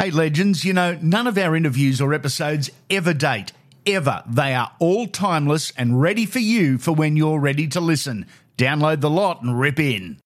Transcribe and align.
Hey, 0.00 0.12
legends, 0.12 0.64
you 0.64 0.72
know, 0.72 0.96
none 1.02 1.26
of 1.26 1.36
our 1.36 1.56
interviews 1.56 2.00
or 2.00 2.14
episodes 2.14 2.70
ever 2.88 3.12
date. 3.12 3.50
Ever. 3.84 4.22
They 4.28 4.54
are 4.54 4.70
all 4.78 5.08
timeless 5.08 5.72
and 5.76 6.00
ready 6.00 6.24
for 6.24 6.38
you 6.38 6.78
for 6.78 6.92
when 6.92 7.16
you're 7.16 7.40
ready 7.40 7.66
to 7.66 7.80
listen. 7.80 8.26
Download 8.56 9.00
the 9.00 9.10
lot 9.10 9.42
and 9.42 9.58
rip 9.58 9.80
in. 9.80 10.20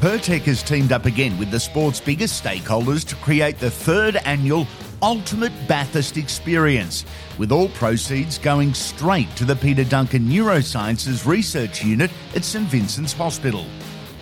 Pirtek 0.00 0.40
has 0.42 0.64
teamed 0.64 0.90
up 0.90 1.06
again 1.06 1.38
with 1.38 1.52
the 1.52 1.60
sport's 1.60 2.00
biggest 2.00 2.42
stakeholders 2.42 3.06
to 3.06 3.14
create 3.16 3.60
the 3.60 3.70
third 3.70 4.16
annual 4.24 4.66
Ultimate 5.02 5.52
Bathurst 5.68 6.16
Experience, 6.16 7.04
with 7.38 7.52
all 7.52 7.68
proceeds 7.68 8.38
going 8.38 8.74
straight 8.74 9.34
to 9.36 9.44
the 9.44 9.54
Peter 9.54 9.84
Duncan 9.84 10.26
Neurosciences 10.26 11.26
Research 11.26 11.84
Unit 11.84 12.10
at 12.34 12.44
St 12.44 12.66
Vincent's 12.66 13.12
Hospital. 13.12 13.66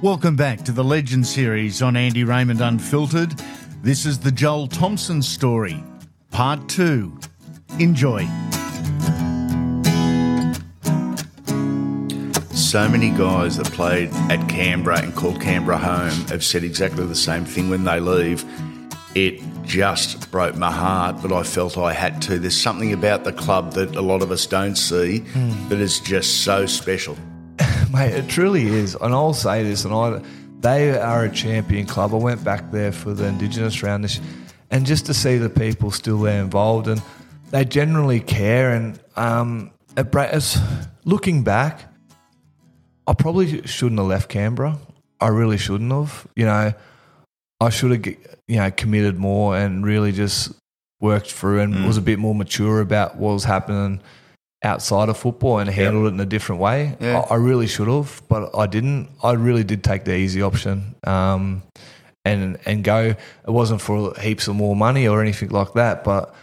Welcome 0.00 0.36
back 0.36 0.62
to 0.62 0.72
the 0.72 0.82
Legend 0.82 1.26
series 1.26 1.82
on 1.82 1.94
Andy 1.94 2.24
Raymond 2.24 2.62
Unfiltered. 2.62 3.34
This 3.82 4.04
is 4.04 4.18
the 4.18 4.30
Joel 4.30 4.66
Thompson 4.66 5.22
story, 5.22 5.82
part 6.30 6.68
two. 6.68 7.18
Enjoy. 7.78 8.28
So 12.52 12.86
many 12.90 13.08
guys 13.08 13.56
that 13.56 13.70
played 13.72 14.10
at 14.28 14.46
Canberra 14.50 15.00
and 15.00 15.16
called 15.16 15.40
Canberra 15.40 15.78
home 15.78 16.26
have 16.28 16.44
said 16.44 16.62
exactly 16.62 17.06
the 17.06 17.14
same 17.14 17.46
thing 17.46 17.70
when 17.70 17.84
they 17.84 18.00
leave. 18.00 18.44
It 19.14 19.40
just 19.64 20.30
broke 20.30 20.56
my 20.56 20.70
heart, 20.70 21.22
but 21.22 21.32
I 21.32 21.42
felt 21.42 21.78
I 21.78 21.94
had 21.94 22.20
to. 22.22 22.38
There's 22.38 22.60
something 22.60 22.92
about 22.92 23.24
the 23.24 23.32
club 23.32 23.72
that 23.72 23.96
a 23.96 24.02
lot 24.02 24.20
of 24.20 24.30
us 24.30 24.44
don't 24.44 24.76
see 24.76 25.20
hmm. 25.20 25.68
that 25.70 25.78
is 25.78 26.00
just 26.00 26.44
so 26.44 26.66
special. 26.66 27.16
Mate, 27.90 28.12
it 28.12 28.28
truly 28.28 28.66
is. 28.66 28.94
And 29.00 29.14
I'll 29.14 29.32
say 29.32 29.62
this, 29.62 29.86
and 29.86 29.94
I, 29.94 30.20
they 30.60 30.98
are 30.98 31.24
a 31.24 31.30
champion 31.30 31.86
club. 31.86 32.14
I 32.14 32.18
went 32.18 32.44
back 32.44 32.70
there 32.70 32.92
for 32.92 33.14
the 33.14 33.26
Indigenous 33.26 33.82
round 33.82 34.04
this, 34.04 34.20
and 34.70 34.86
just 34.86 35.06
to 35.06 35.14
see 35.14 35.38
the 35.38 35.50
people 35.50 35.90
still 35.90 36.20
there 36.20 36.42
involved, 36.42 36.88
and 36.88 37.02
they 37.50 37.64
generally 37.64 38.20
care. 38.20 38.74
And 38.74 39.00
um, 39.16 39.70
it, 39.96 40.56
looking 41.04 41.42
back, 41.42 41.92
I 43.06 43.14
probably 43.14 43.66
shouldn't 43.66 43.98
have 43.98 44.08
left 44.08 44.28
Canberra. 44.28 44.78
I 45.20 45.28
really 45.28 45.58
shouldn't 45.58 45.92
have. 45.92 46.26
You 46.36 46.46
know, 46.46 46.72
I 47.60 47.70
should 47.70 47.90
have, 47.90 48.16
you 48.46 48.56
know, 48.56 48.70
committed 48.70 49.18
more 49.18 49.56
and 49.56 49.84
really 49.84 50.12
just 50.12 50.52
worked 51.00 51.30
through 51.30 51.60
and 51.60 51.86
was 51.86 51.96
a 51.96 52.02
bit 52.02 52.18
more 52.18 52.34
mature 52.34 52.80
about 52.80 53.16
what 53.16 53.32
was 53.32 53.44
happening 53.44 54.00
outside 54.62 55.08
of 55.08 55.16
football 55.16 55.58
and 55.58 55.70
handled 55.70 56.06
it 56.06 56.14
in 56.14 56.20
a 56.20 56.26
different 56.26 56.60
way. 56.60 56.96
Yeah. 57.00 57.20
I, 57.20 57.34
I 57.34 57.36
really 57.36 57.66
should 57.66 57.88
have, 57.88 58.22
but 58.28 58.54
I 58.56 58.66
didn't. 58.66 59.08
I 59.22 59.32
really 59.32 59.64
did 59.64 59.82
take 59.82 60.04
the 60.04 60.14
easy 60.14 60.42
option 60.42 60.94
um, 61.04 61.62
and 62.24 62.58
and 62.66 62.84
go. 62.84 63.00
It 63.00 63.50
wasn't 63.50 63.80
for 63.80 64.14
heaps 64.20 64.48
of 64.48 64.56
more 64.56 64.76
money 64.76 65.08
or 65.08 65.20
anything 65.22 65.50
like 65.50 65.72
that, 65.74 66.04
but 66.04 66.34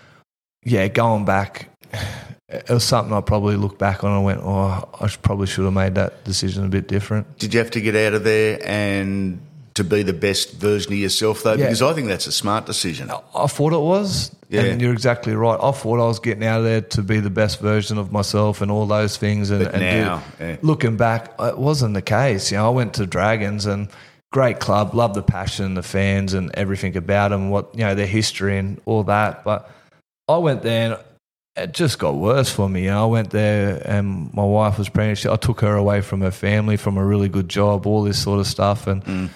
yeah, 0.63 0.87
going 0.87 1.25
back, 1.25 1.69
it 2.49 2.69
was 2.69 2.83
something 2.83 3.13
I 3.13 3.21
probably 3.21 3.55
look 3.55 3.77
back 3.77 4.03
on 4.03 4.11
and 4.11 4.25
went, 4.25 4.41
oh, 4.43 4.89
I 4.99 5.07
probably 5.21 5.47
should 5.47 5.65
have 5.65 5.73
made 5.73 5.95
that 5.95 6.23
decision 6.23 6.65
a 6.65 6.69
bit 6.69 6.87
different. 6.87 7.37
Did 7.37 7.53
you 7.53 7.59
have 7.59 7.71
to 7.71 7.81
get 7.81 7.95
out 7.95 8.13
of 8.13 8.23
there 8.23 8.59
and 8.63 9.39
to 9.77 9.83
be 9.83 10.03
the 10.03 10.13
best 10.13 10.53
version 10.53 10.93
of 10.93 10.99
yourself, 10.99 11.41
though? 11.43 11.53
Yeah. 11.53 11.65
Because 11.65 11.81
I 11.81 11.93
think 11.93 12.07
that's 12.07 12.27
a 12.27 12.31
smart 12.31 12.65
decision. 12.65 13.09
I 13.09 13.47
thought 13.47 13.73
it 13.73 13.79
was, 13.79 14.35
Yeah. 14.49 14.61
and 14.61 14.81
you're 14.81 14.93
exactly 14.93 15.33
right. 15.35 15.59
I 15.59 15.71
thought 15.71 15.99
I 15.99 16.07
was 16.07 16.19
getting 16.19 16.43
out 16.43 16.59
of 16.59 16.65
there 16.65 16.81
to 16.81 17.01
be 17.01 17.19
the 17.19 17.29
best 17.29 17.59
version 17.59 17.97
of 17.97 18.11
myself 18.11 18.61
and 18.61 18.69
all 18.69 18.85
those 18.85 19.17
things. 19.17 19.49
And, 19.49 19.63
and 19.63 19.71
do- 19.73 19.79
now, 19.79 20.23
yeah. 20.39 20.57
looking 20.61 20.97
back, 20.97 21.33
it 21.39 21.57
wasn't 21.57 21.93
the 21.93 22.01
case. 22.01 22.51
You 22.51 22.57
know, 22.57 22.67
I 22.67 22.69
went 22.69 22.93
to 22.95 23.05
Dragons 23.05 23.65
and 23.65 23.87
great 24.31 24.59
club, 24.59 24.93
love 24.93 25.13
the 25.13 25.23
passion, 25.23 25.75
the 25.75 25.83
fans, 25.83 26.33
and 26.33 26.51
everything 26.53 26.97
about 26.97 27.29
them. 27.29 27.49
What 27.49 27.73
you 27.73 27.81
know, 27.81 27.95
their 27.95 28.07
history 28.07 28.57
and 28.57 28.79
all 28.85 29.03
that. 29.03 29.43
But 29.43 29.71
I 30.27 30.37
went 30.37 30.61
there. 30.63 30.93
and 30.93 31.03
it 31.57 31.73
just 31.73 31.97
got 31.97 32.15
worse 32.15 32.51
for 32.51 32.69
me. 32.69 32.83
You 32.83 32.91
know, 32.91 33.03
I 33.03 33.07
went 33.07 33.31
there 33.31 33.81
and 33.83 34.31
my 34.33 34.43
wife 34.43 34.77
was 34.77 34.89
pregnant. 34.89 35.25
I 35.25 35.37
took 35.37 35.61
her 35.61 35.75
away 35.75 36.01
from 36.01 36.21
her 36.21 36.31
family, 36.31 36.77
from 36.77 36.97
a 36.97 37.03
really 37.03 37.29
good 37.29 37.49
job, 37.49 37.87
all 37.87 38.03
this 38.03 38.21
sort 38.21 38.39
of 38.39 38.45
stuff, 38.45 38.85
and 38.85 39.03
mm. 39.03 39.29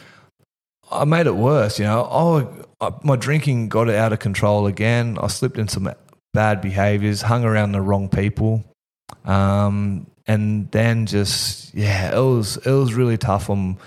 I 0.92 1.06
made 1.06 1.28
it 1.28 1.36
worse. 1.36 1.80
You 1.80 1.86
know, 1.86 2.08
oh, 2.10 2.66
I, 2.80 2.92
my 3.04 3.16
drinking 3.16 3.70
got 3.70 3.90
out 3.90 4.14
of 4.14 4.20
control 4.20 4.68
again. 4.68 5.18
I 5.22 5.28
slipped 5.28 5.58
into 5.58 5.74
some 5.74 5.94
bad 6.34 6.62
behaviors, 6.62 7.22
hung 7.22 7.44
around 7.44 7.72
the 7.72 7.82
wrong 7.82 8.10
people, 8.10 8.64
um, 9.26 10.08
and 10.28 10.70
then 10.72 11.06
just 11.06 11.74
yeah, 11.74 12.16
it 12.16 12.22
was 12.22 12.58
it 12.58 12.72
was 12.72 12.94
really 12.94 13.18
tough 13.18 13.50
on 13.50 13.78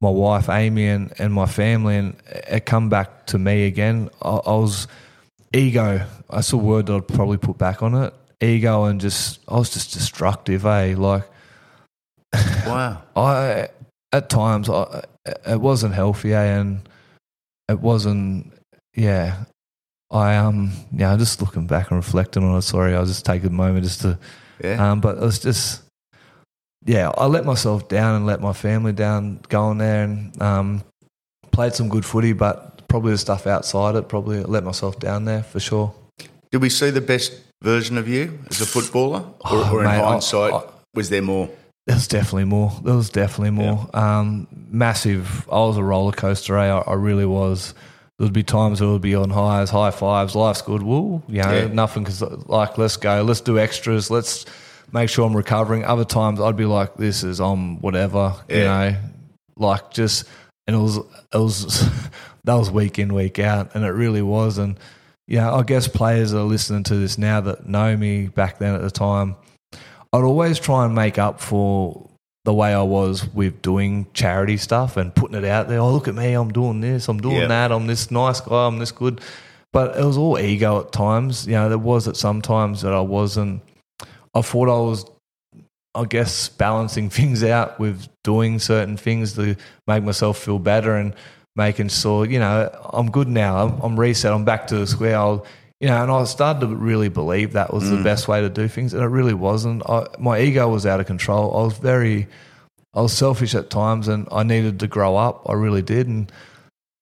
my 0.00 0.10
wife 0.10 0.48
Amy 0.48 0.86
and, 0.86 1.12
and 1.18 1.32
my 1.32 1.46
family, 1.46 1.96
and 1.96 2.16
it 2.26 2.66
come 2.66 2.88
back 2.88 3.26
to 3.26 3.38
me 3.38 3.66
again. 3.66 4.10
I, 4.22 4.30
I 4.30 4.52
was 4.52 4.88
ego. 5.52 6.06
That's 6.30 6.52
a 6.52 6.56
word 6.56 6.86
that 6.86 6.94
I'd 6.94 7.08
probably 7.08 7.38
put 7.38 7.58
back 7.58 7.82
on 7.82 7.94
it. 7.94 8.14
Ego 8.40 8.84
and 8.84 9.00
just 9.00 9.40
I 9.48 9.56
was 9.56 9.70
just 9.70 9.92
destructive. 9.92 10.64
Eh, 10.64 10.94
like 10.96 11.24
Wow. 12.32 13.02
I 13.16 13.68
at 14.12 14.28
times 14.28 14.68
I, 14.68 15.04
it 15.46 15.60
wasn't 15.60 15.94
healthy, 15.94 16.34
eh, 16.34 16.58
and 16.60 16.88
it 17.68 17.80
wasn't. 17.80 18.52
Yeah, 18.96 19.44
I 20.10 20.36
um 20.36 20.72
yeah. 20.92 21.16
Just 21.16 21.40
looking 21.40 21.66
back 21.66 21.90
and 21.90 21.96
reflecting 21.98 22.44
on 22.44 22.56
it. 22.58 22.62
Sorry, 22.62 22.94
I'll 22.94 23.06
just 23.06 23.24
take 23.24 23.44
a 23.44 23.50
moment 23.50 23.84
just 23.84 24.00
to. 24.02 24.18
Yeah. 24.62 24.90
Um, 24.92 25.00
but 25.00 25.16
it 25.16 25.22
was 25.22 25.38
just. 25.38 25.82
Yeah, 26.86 27.10
I 27.18 27.26
let 27.26 27.44
myself 27.44 27.88
down 27.88 28.16
and 28.16 28.26
let 28.26 28.40
my 28.40 28.54
family 28.54 28.92
down 28.92 29.40
going 29.50 29.76
there 29.78 30.04
and 30.04 30.40
um, 30.42 30.82
played 31.52 31.74
some 31.74 31.90
good 31.90 32.06
footy, 32.06 32.32
but 32.32 32.88
probably 32.88 33.12
the 33.12 33.18
stuff 33.18 33.46
outside 33.46 33.96
it 33.96 34.08
probably 34.08 34.42
let 34.44 34.64
myself 34.64 34.98
down 34.98 35.26
there 35.26 35.42
for 35.42 35.60
sure. 35.60 35.92
Did 36.50 36.62
we 36.62 36.70
see 36.70 36.88
the 36.88 37.02
best 37.02 37.38
version 37.62 37.98
of 37.98 38.08
you 38.08 38.38
as 38.48 38.62
a 38.62 38.66
footballer? 38.66 39.20
Or, 39.20 39.34
Oh, 39.44 39.70
or 39.74 39.78
in 39.80 39.84
mate, 39.90 40.00
I- 40.00 40.08
hindsight, 40.12 40.54
I- 40.54 40.62
was 40.94 41.10
there 41.10 41.20
more? 41.22 41.50
There 41.86 41.96
was 41.96 42.06
definitely 42.08 42.44
more. 42.44 42.72
There 42.84 42.94
was 42.94 43.10
definitely 43.10 43.50
more. 43.50 43.88
Um, 43.94 44.46
massive. 44.70 45.48
I 45.50 45.58
was 45.60 45.76
a 45.76 45.82
roller 45.84 46.12
coaster. 46.12 46.56
Eh? 46.58 46.66
I, 46.72 46.78
I 46.80 46.94
really 46.94 47.26
was. 47.26 47.74
There 48.18 48.26
would 48.26 48.34
be 48.34 48.42
times 48.42 48.80
it 48.80 48.86
would 48.86 49.00
be 49.02 49.14
on 49.14 49.30
highs, 49.30 49.70
high 49.70 49.90
fives. 49.90 50.34
Life's 50.36 50.62
good. 50.62 50.82
Woo, 50.82 51.22
you 51.26 51.42
know, 51.42 51.52
Yeah. 51.52 51.66
nothing. 51.68 52.04
Because 52.04 52.20
like, 52.22 52.76
let's 52.78 52.96
go. 52.96 53.22
Let's 53.22 53.40
do 53.40 53.58
extras. 53.58 54.10
Let's 54.10 54.44
make 54.92 55.08
sure 55.08 55.26
I'm 55.26 55.36
recovering. 55.36 55.84
Other 55.84 56.04
times 56.04 56.38
I'd 56.40 56.56
be 56.56 56.66
like, 56.66 56.96
this 56.96 57.24
is 57.24 57.40
on 57.40 57.80
whatever. 57.80 58.34
You 58.48 58.64
know, 58.64 58.96
like 59.56 59.90
just 59.90 60.26
and 60.66 60.76
it 60.76 60.78
was 60.78 60.98
it 60.98 61.38
was 61.38 61.82
that 62.44 62.54
was 62.54 62.70
week 62.70 62.98
in 62.98 63.14
week 63.14 63.38
out, 63.38 63.74
and 63.74 63.84
it 63.84 63.90
really 63.90 64.22
was. 64.22 64.58
And 64.58 64.78
yeah, 65.26 65.52
I 65.52 65.62
guess 65.62 65.88
players 65.88 66.34
are 66.34 66.42
listening 66.42 66.82
to 66.84 66.96
this 66.96 67.16
now 67.16 67.40
that 67.40 67.66
know 67.66 67.96
me 67.96 68.28
back 68.28 68.58
then 68.58 68.74
at 68.74 68.82
the 68.82 68.90
time. 68.90 69.34
I'd 70.12 70.22
always 70.24 70.58
try 70.58 70.84
and 70.84 70.94
make 70.94 71.18
up 71.18 71.40
for 71.40 72.08
the 72.44 72.54
way 72.54 72.72
I 72.74 72.82
was 72.82 73.28
with 73.28 73.60
doing 73.62 74.06
charity 74.14 74.56
stuff 74.56 74.96
and 74.96 75.14
putting 75.14 75.36
it 75.36 75.44
out 75.44 75.68
there. 75.68 75.78
Oh, 75.78 75.92
look 75.92 76.08
at 76.08 76.14
me, 76.14 76.32
I'm 76.32 76.50
doing 76.50 76.80
this, 76.80 77.08
I'm 77.08 77.20
doing 77.20 77.36
Yeah. 77.36 77.46
that, 77.48 77.70
I'm 77.72 77.86
this 77.86 78.10
nice 78.10 78.40
guy, 78.40 78.66
I'm 78.66 78.78
this 78.78 78.92
good. 78.92 79.20
But 79.72 79.96
it 79.96 80.04
was 80.04 80.16
all 80.16 80.38
ego 80.38 80.80
at 80.80 80.90
times. 80.90 81.46
You 81.46 81.52
know, 81.52 81.68
there 81.68 81.78
was 81.78 82.08
at 82.08 82.16
some 82.16 82.42
times 82.42 82.82
that 82.82 82.92
I 82.92 83.00
wasn't. 83.00 83.62
I 84.34 84.42
thought 84.42 84.68
I 84.68 84.80
was, 84.80 85.04
I 85.94 86.04
guess, 86.06 86.48
balancing 86.48 87.08
things 87.18 87.44
out 87.44 87.78
with 87.78 88.08
doing 88.24 88.58
certain 88.58 88.96
things 88.96 89.34
to 89.34 89.54
make 89.86 90.02
myself 90.02 90.38
feel 90.38 90.58
better 90.58 90.96
and 90.96 91.14
making 91.54 91.88
sure, 91.88 92.26
you 92.26 92.38
know, 92.40 92.68
I'm 92.92 93.10
good 93.12 93.28
now. 93.28 93.64
I'm, 93.64 93.80
I'm 93.80 94.00
reset. 94.00 94.32
I'm 94.32 94.44
back 94.44 94.66
to 94.68 94.76
the 94.78 94.86
square. 94.88 95.16
I'll, 95.16 95.46
you 95.80 95.88
know, 95.88 96.02
and 96.02 96.12
I 96.12 96.24
started 96.24 96.60
to 96.60 96.66
really 96.68 97.08
believe 97.08 97.52
that 97.54 97.72
was 97.72 97.88
the 97.90 98.02
best 98.02 98.28
way 98.28 98.40
to 98.42 98.48
do 98.50 98.68
things, 98.68 98.92
and 98.94 99.02
it 99.02 99.06
really 99.08 99.32
wasn't. 99.34 99.82
I, 99.88 100.06
my 100.18 100.38
ego 100.40 100.68
was 100.68 100.84
out 100.84 101.00
of 101.00 101.06
control. 101.06 101.56
I 101.56 101.64
was 101.64 101.78
very, 101.78 102.28
I 102.94 103.00
was 103.00 103.12
selfish 103.14 103.54
at 103.54 103.70
times, 103.70 104.06
and 104.08 104.28
I 104.30 104.42
needed 104.42 104.80
to 104.80 104.86
grow 104.86 105.16
up. 105.16 105.48
I 105.48 105.54
really 105.54 105.82
did, 105.82 106.06
and 106.06 106.30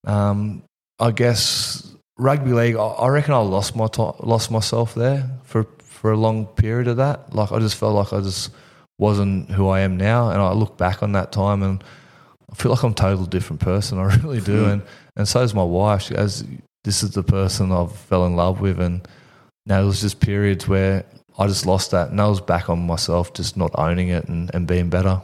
um, 0.06 0.62
I 0.98 1.10
guess 1.10 1.92
rugby 2.18 2.52
league. 2.52 2.76
I, 2.76 2.84
I 2.86 3.08
reckon 3.08 3.34
I 3.34 3.38
lost 3.38 3.74
my 3.76 3.88
to- 3.88 4.14
lost 4.20 4.50
myself 4.50 4.94
there 4.94 5.28
for 5.44 5.66
for 5.82 6.12
a 6.12 6.16
long 6.16 6.46
period 6.46 6.86
of 6.88 6.98
that. 6.98 7.34
Like 7.34 7.50
I 7.50 7.58
just 7.58 7.74
felt 7.76 7.94
like 7.94 8.12
I 8.12 8.20
just 8.22 8.50
wasn't 8.98 9.50
who 9.50 9.68
I 9.68 9.80
am 9.80 9.96
now, 9.96 10.30
and 10.30 10.40
I 10.40 10.52
look 10.52 10.76
back 10.78 11.02
on 11.02 11.12
that 11.12 11.32
time 11.32 11.62
and 11.62 11.82
I 12.50 12.54
feel 12.54 12.72
like 12.72 12.82
I'm 12.84 12.92
a 12.92 12.94
total 12.94 13.26
different 13.26 13.60
person. 13.60 13.98
I 13.98 14.14
really 14.16 14.40
do, 14.40 14.62
Hmm. 14.64 14.70
and 14.70 14.82
and 15.16 15.28
so 15.28 15.42
is 15.42 15.52
my 15.54 15.64
wife. 15.64 16.02
She 16.02 16.14
goes, 16.14 16.44
"This 16.88 17.02
is 17.02 17.10
the 17.10 17.22
person 17.22 17.70
I 17.70 17.84
fell 17.86 18.24
in 18.24 18.34
love 18.34 18.60
with," 18.62 18.80
and 18.80 19.06
now 19.66 19.76
there 19.78 19.86
was 19.86 20.00
just 20.00 20.20
periods 20.20 20.66
where 20.66 21.04
I 21.38 21.46
just 21.46 21.66
lost 21.66 21.90
that, 21.90 22.08
and 22.10 22.18
I 22.20 22.26
was 22.28 22.40
back 22.40 22.70
on 22.70 22.86
myself, 22.86 23.32
just 23.34 23.56
not 23.56 23.70
owning 23.74 24.08
it 24.08 24.24
and, 24.26 24.50
and 24.54 24.66
being 24.66 24.88
better. 24.88 25.20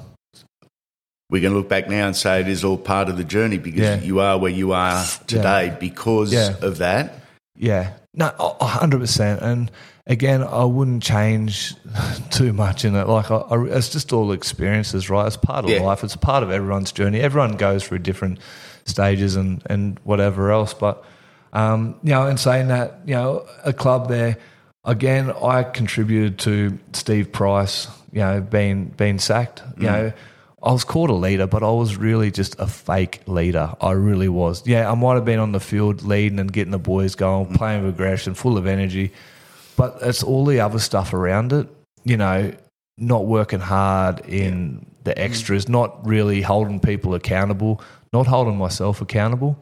We 1.31 1.41
can 1.41 1.55
look 1.55 1.69
back 1.69 1.89
now 1.89 2.07
and 2.07 2.15
say 2.15 2.41
it 2.41 2.49
is 2.49 2.63
all 2.65 2.77
part 2.77 3.09
of 3.09 3.17
the 3.17 3.25
journey 3.25 3.59
because 3.59 3.81
Yeah. 3.81 4.01
you 4.01 4.21
are 4.21 4.37
where 4.39 4.51
you 4.53 4.73
are 4.73 5.03
today 5.27 5.75
because 5.81 6.33
Yeah. 6.33 6.55
of 6.61 6.79
that. 6.79 7.15
Yeah, 7.57 7.93
no, 8.13 8.27
a- 8.39 8.57
a 8.61 8.67
hundred 8.67 9.01
percent. 9.01 9.41
And 9.41 9.71
again, 10.07 10.43
I 10.45 10.65
wouldn't 10.65 11.03
change 11.03 11.75
too 12.31 12.53
much 12.53 12.85
in 12.85 12.95
it. 12.95 13.09
Like, 13.09 13.31
I, 13.31 13.37
I, 13.37 13.65
it's 13.79 13.89
just 13.89 14.13
all 14.13 14.33
experiences, 14.33 15.09
right? 15.09 15.27
It's 15.27 15.37
part 15.39 15.65
of 15.65 15.71
Yeah. 15.71 15.81
life. 15.81 16.05
It's 16.05 16.15
part 16.17 16.43
of 16.43 16.51
everyone's 16.51 16.93
journey. 16.93 17.21
Everyone 17.21 17.53
goes 17.57 17.85
through 17.85 18.01
different 18.01 18.39
stages 18.85 19.35
and 19.35 19.63
and 19.67 19.99
whatever 20.05 20.53
else. 20.53 20.75
But 20.75 21.03
um, 21.55 21.95
you 22.03 22.11
know, 22.11 22.27
in 22.27 22.37
saying 22.37 22.69
that, 22.69 23.01
you 23.07 23.15
know, 23.15 23.47
a 23.65 23.73
club 23.73 24.09
there 24.09 24.37
again, 24.85 25.31
I 25.31 25.63
contributed 25.63 26.39
to 26.41 26.79
Steve 26.93 27.33
Price, 27.33 27.89
you 28.13 28.21
know, 28.21 28.41
being 28.41 28.87
being 28.87 29.19
sacked. 29.19 29.63
You 29.77 29.89
mm. 29.89 29.93
know, 29.93 30.13
I 30.63 30.73
was 30.73 30.85
called 30.85 31.11
a 31.11 31.15
leader, 31.15 31.47
but 31.47 31.63
I 31.63 31.71
was 31.71 31.97
really 31.97 32.31
just 32.31 32.59
a 32.59 32.67
fake 32.67 33.23
leader. 33.27 33.73
I 33.81 33.93
really 33.93 34.29
was. 34.29 34.67
Yeah, 34.67 34.91
I 34.91 34.95
might 34.95 35.15
have 35.15 35.25
been 35.25 35.39
on 35.39 35.53
the 35.53 35.61
field 35.61 36.03
leading 36.03 36.39
and 36.39 36.53
getting 36.53 36.73
the 36.73 36.79
boys 36.79 37.15
going, 37.15 37.47
mm. 37.47 37.57
playing 37.57 37.85
with 37.85 37.95
aggression, 37.95 38.35
full 38.35 38.59
of 38.59 38.67
energy, 38.67 39.13
but 39.77 39.99
it's 40.03 40.23
all 40.23 40.45
the 40.45 40.61
other 40.61 40.79
stuff 40.79 41.15
around 41.15 41.53
it. 41.53 41.69
You 42.05 42.17
know, 42.17 42.53
not 42.99 43.27
working 43.27 43.61
hard 43.61 44.21
in 44.27 44.87
the 45.05 45.13
mm. 45.13 45.19
extras, 45.19 45.69
not 45.69 46.07
really 46.07 46.43
holding 46.43 46.81
people 46.81 47.15
accountable, 47.15 47.81
not 48.13 48.27
holding 48.27 48.57
myself 48.57 49.01
accountable. 49.01 49.59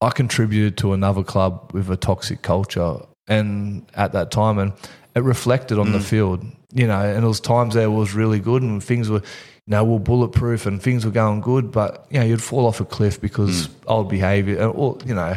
I 0.00 0.10
contributed 0.10 0.76
to 0.78 0.92
another 0.92 1.22
club 1.22 1.70
with 1.72 1.90
a 1.90 1.96
toxic 1.96 2.42
culture, 2.42 2.96
and 3.28 3.86
at 3.94 4.12
that 4.12 4.30
time, 4.30 4.58
and 4.58 4.72
it 5.14 5.22
reflected 5.22 5.78
on 5.78 5.92
the 5.92 6.00
field. 6.00 6.44
You 6.74 6.86
know, 6.86 7.00
and 7.00 7.24
it 7.24 7.26
was 7.28 7.40
times 7.40 7.74
there 7.74 7.90
was 7.90 8.12
really 8.14 8.38
good, 8.38 8.62
and 8.62 8.82
things 8.84 9.08
were, 9.08 9.20
you 9.20 9.68
know, 9.68 9.84
were 9.84 9.98
bulletproof, 9.98 10.66
and 10.66 10.82
things 10.82 11.04
were 11.06 11.10
going 11.12 11.40
good, 11.40 11.72
but 11.72 12.06
you 12.10 12.20
know, 12.20 12.26
you'd 12.26 12.42
fall 12.42 12.66
off 12.66 12.80
a 12.80 12.84
cliff 12.84 13.20
because 13.20 13.68
old 13.86 14.10
behaviour, 14.10 14.58
and 14.58 14.72
all, 14.72 15.00
you 15.06 15.14
know, 15.14 15.34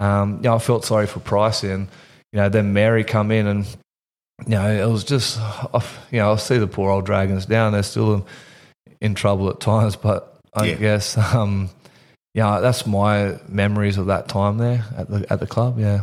um, 0.00 0.36
you 0.36 0.42
know, 0.44 0.54
I 0.54 0.58
felt 0.58 0.84
sorry 0.86 1.06
for 1.06 1.20
Price, 1.20 1.62
and 1.62 1.88
you 2.32 2.38
know, 2.40 2.48
then 2.48 2.72
Mary 2.72 3.04
come 3.04 3.30
in, 3.30 3.46
and 3.46 3.66
you 4.46 4.52
know, 4.54 4.66
it 4.70 4.90
was 4.90 5.04
just, 5.04 5.38
I- 5.38 5.82
you 6.10 6.18
know, 6.20 6.32
I 6.32 6.36
see 6.36 6.56
the 6.56 6.66
poor 6.66 6.90
old 6.90 7.04
Dragons 7.04 7.44
down; 7.44 7.72
they're 7.72 7.82
still 7.82 8.14
in, 8.14 8.24
in 9.02 9.14
trouble 9.14 9.50
at 9.50 9.60
times, 9.60 9.96
but 9.96 10.38
I 10.54 10.64
Yeah. 10.66 10.74
guess. 10.76 11.18
Um, 11.18 11.68
yeah, 12.34 12.60
that's 12.60 12.86
my 12.86 13.38
memories 13.48 13.98
of 13.98 14.06
that 14.06 14.28
time 14.28 14.58
there 14.58 14.84
at 14.96 15.08
the 15.10 15.26
at 15.30 15.40
the 15.40 15.46
club. 15.46 15.78
Yeah, 15.78 16.00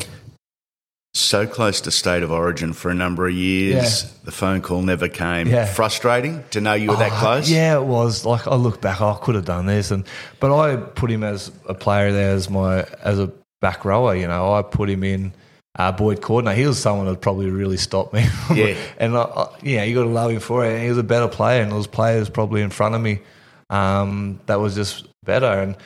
So 1.13 1.47
close 1.47 1.81
to 1.81 1.91
state 1.91 2.21
of 2.23 2.31
origin 2.31 2.73
for 2.73 2.89
a 2.91 2.93
number 2.93 3.27
of 3.27 3.33
years. 3.33 4.03
Yeah. 4.03 4.09
The 4.25 4.31
phone 4.31 4.61
call 4.61 4.81
never 4.81 5.07
came. 5.07 5.47
Yeah. 5.47 5.65
Frustrating 5.65 6.43
to 6.51 6.61
know 6.61 6.73
you 6.73 6.89
were 6.89 6.97
that 6.97 7.11
Oh, 7.13 7.19
close. 7.19 7.49
Yeah, 7.49 7.77
it 7.77 7.85
was. 7.85 8.25
Like 8.25 8.45
I 8.47 8.55
look 8.55 8.81
back, 8.81 9.01
oh, 9.01 9.11
I 9.19 9.25
could 9.25 9.35
have 9.35 9.45
done 9.45 9.65
this, 9.65 9.89
and 9.91 10.05
but 10.39 10.55
I 10.55 10.75
put 10.75 11.09
him 11.09 11.23
as 11.23 11.51
a 11.67 11.73
player 11.73 12.11
there 12.11 12.31
as 12.35 12.49
my 12.49 12.83
as 13.01 13.19
a 13.19 13.31
back 13.61 13.85
rower. 13.85 14.15
You 14.15 14.27
know, 14.27 14.53
I 14.53 14.61
put 14.61 14.89
him 14.89 15.03
in. 15.03 15.33
Uh, 15.79 15.91
Boyd 15.91 16.21
Cordner, 16.21 16.55
he 16.55 16.65
was 16.65 16.79
someone 16.79 17.05
that 17.05 17.21
probably 17.21 17.51
really 17.51 17.77
stopped 17.77 18.11
me. 18.11 18.25
Yeah. 18.55 18.75
and 18.97 19.15
I, 19.15 19.21
I, 19.21 19.47
yeah, 19.61 19.83
you 19.83 19.93
got 19.93 20.05
to 20.05 20.09
love 20.09 20.31
him 20.31 20.39
for 20.39 20.65
it. 20.65 20.73
And 20.73 20.81
he 20.81 20.89
was 20.89 20.97
a 20.97 21.03
better 21.03 21.27
player, 21.27 21.61
and 21.61 21.69
there 21.69 21.77
was 21.77 21.85
players 21.85 22.29
probably 22.31 22.63
in 22.63 22.71
front 22.71 22.95
of 22.95 23.01
me 23.01 23.19
um, 23.69 24.39
that 24.47 24.59
was 24.59 24.73
just 24.73 25.05
better. 25.23 25.45
And 25.45 25.77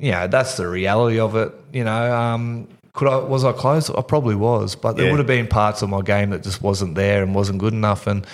yeah, 0.00 0.26
that's 0.26 0.56
the 0.56 0.66
reality 0.66 1.18
of 1.20 1.36
it. 1.36 1.52
You 1.72 1.84
know, 1.84 2.16
um, 2.16 2.66
could 2.94 3.06
I 3.08 3.16
was 3.18 3.44
I 3.44 3.52
close? 3.52 3.88
I 3.90 4.02
probably 4.02 4.34
was, 4.34 4.74
but 4.74 4.96
there 4.96 5.04
Yeah. 5.06 5.10
would 5.12 5.18
have 5.18 5.26
been 5.26 5.46
parts 5.46 5.82
of 5.82 5.88
my 5.90 6.00
game 6.02 6.30
that 6.30 6.42
just 6.42 6.62
wasn't 6.62 6.94
there 6.96 7.22
and 7.22 7.34
wasn't 7.34 7.58
good 7.58 7.72
enough. 7.74 8.06
And 8.06 8.26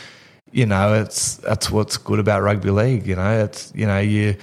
you 0.52 0.64
know, 0.66 0.94
it's 0.94 1.36
that's 1.36 1.70
what's 1.70 1.96
good 1.96 2.18
about 2.18 2.42
rugby 2.42 2.70
league. 2.70 3.06
You 3.06 3.16
know, 3.16 3.44
it's 3.44 3.72
you 3.74 3.86
know 3.86 3.98
you 3.98 4.36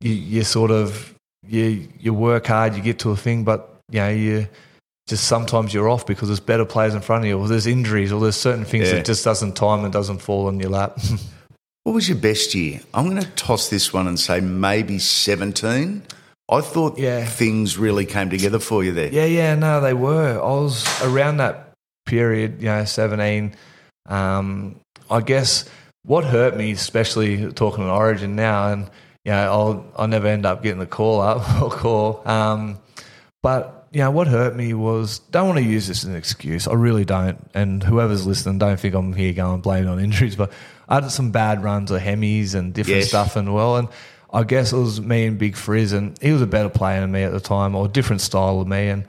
you, 0.00 0.12
you 0.12 0.42
sort 0.44 0.70
of 0.70 1.14
you 1.48 1.88
you 1.98 2.14
work 2.14 2.46
hard, 2.46 2.74
you 2.76 2.82
get 2.82 2.98
to 3.00 3.10
a 3.10 3.16
thing, 3.16 3.42
but 3.44 3.76
you 3.90 4.00
know 4.00 4.08
you 4.10 4.46
just 5.08 5.24
sometimes 5.24 5.74
you're 5.74 5.88
off 5.88 6.06
because 6.06 6.28
there's 6.28 6.38
better 6.38 6.64
players 6.64 6.94
in 6.94 7.00
front 7.00 7.24
of 7.24 7.28
you, 7.28 7.36
or 7.38 7.48
there's 7.48 7.66
injuries, 7.66 8.12
or 8.12 8.20
there's 8.20 8.36
certain 8.36 8.64
things 8.64 8.88
Yeah. 8.88 8.96
that 8.96 9.04
just 9.06 9.24
doesn't 9.24 9.56
time 9.56 9.82
and 9.82 9.92
doesn't 9.92 10.18
fall 10.22 10.46
on 10.46 10.60
your 10.60 10.70
lap. 10.70 10.98
What 11.84 11.94
was 11.94 12.08
your 12.10 12.18
best 12.18 12.54
year? 12.54 12.80
I'm 12.92 13.08
going 13.08 13.20
to 13.22 13.28
toss 13.30 13.70
this 13.70 13.90
one 13.92 14.06
and 14.06 14.20
say 14.20 14.38
maybe 14.40 14.98
17. 14.98 16.02
I 16.50 16.60
thought 16.60 16.98
Yeah. 16.98 17.24
things 17.24 17.78
really 17.78 18.06
came 18.06 18.28
together 18.30 18.58
for 18.58 18.82
you 18.82 18.92
there. 18.92 19.08
Yeah, 19.12 19.24
yeah, 19.26 19.54
no, 19.54 19.80
they 19.80 19.94
were. 19.94 20.38
I 20.40 20.50
was 20.60 20.84
around 21.02 21.36
that 21.38 21.72
period, 22.06 22.56
you 22.60 22.66
know, 22.66 22.84
17. 22.84 23.54
Um, 24.08 24.76
I 25.10 25.20
guess 25.20 25.64
what 26.04 26.24
hurt 26.24 26.56
me, 26.56 26.72
especially 26.72 27.52
talking 27.52 27.84
on 27.84 27.90
Origin 27.90 28.34
now, 28.36 28.72
and, 28.72 28.90
you 29.24 29.32
know, 29.32 29.52
I'll, 29.52 29.84
I'll 29.96 30.08
never 30.08 30.26
end 30.26 30.46
up 30.46 30.62
getting 30.62 30.80
the 30.80 30.86
call 30.86 31.20
up 31.20 31.62
or 31.62 31.70
call. 31.70 32.22
Um, 32.28 32.78
but, 33.42 33.86
you 33.92 34.00
know, 34.00 34.10
what 34.10 34.26
hurt 34.26 34.56
me 34.56 34.74
was, 34.74 35.18
don't 35.30 35.46
want 35.46 35.58
to 35.58 35.64
use 35.64 35.86
this 35.88 36.04
as 36.04 36.10
an 36.10 36.16
excuse. 36.16 36.66
I 36.66 36.74
really 36.74 37.04
don't. 37.04 37.38
And 37.54 37.82
whoever's 37.82 38.26
listening, 38.26 38.58
don't 38.58 38.78
think 38.78 38.94
I'm 38.94 39.12
here 39.12 39.32
going 39.32 39.60
blaming 39.60 39.88
on 39.88 39.98
injuries, 40.00 40.36
but 40.36 40.52
I 40.88 40.96
had 40.96 41.10
some 41.10 41.30
bad 41.30 41.62
runs 41.62 41.92
or 41.92 41.98
Hemis 42.00 42.54
and 42.54 42.72
different 42.74 42.98
Yes. 43.00 43.08
stuff 43.08 43.36
and 43.36 43.54
well, 43.54 43.76
and 43.76 43.88
I 44.32 44.44
guess 44.44 44.72
it 44.72 44.78
was 44.78 45.00
me 45.00 45.26
and 45.26 45.38
Big 45.38 45.56
Frizz, 45.56 45.92
and 45.92 46.16
he 46.20 46.32
was 46.32 46.42
a 46.42 46.46
better 46.46 46.68
player 46.68 47.00
than 47.00 47.12
me 47.12 47.22
at 47.22 47.32
the 47.32 47.40
time, 47.40 47.74
or 47.74 47.86
a 47.86 47.88
different 47.88 48.20
style 48.20 48.60
of 48.60 48.68
me, 48.68 48.88
and 48.88 49.04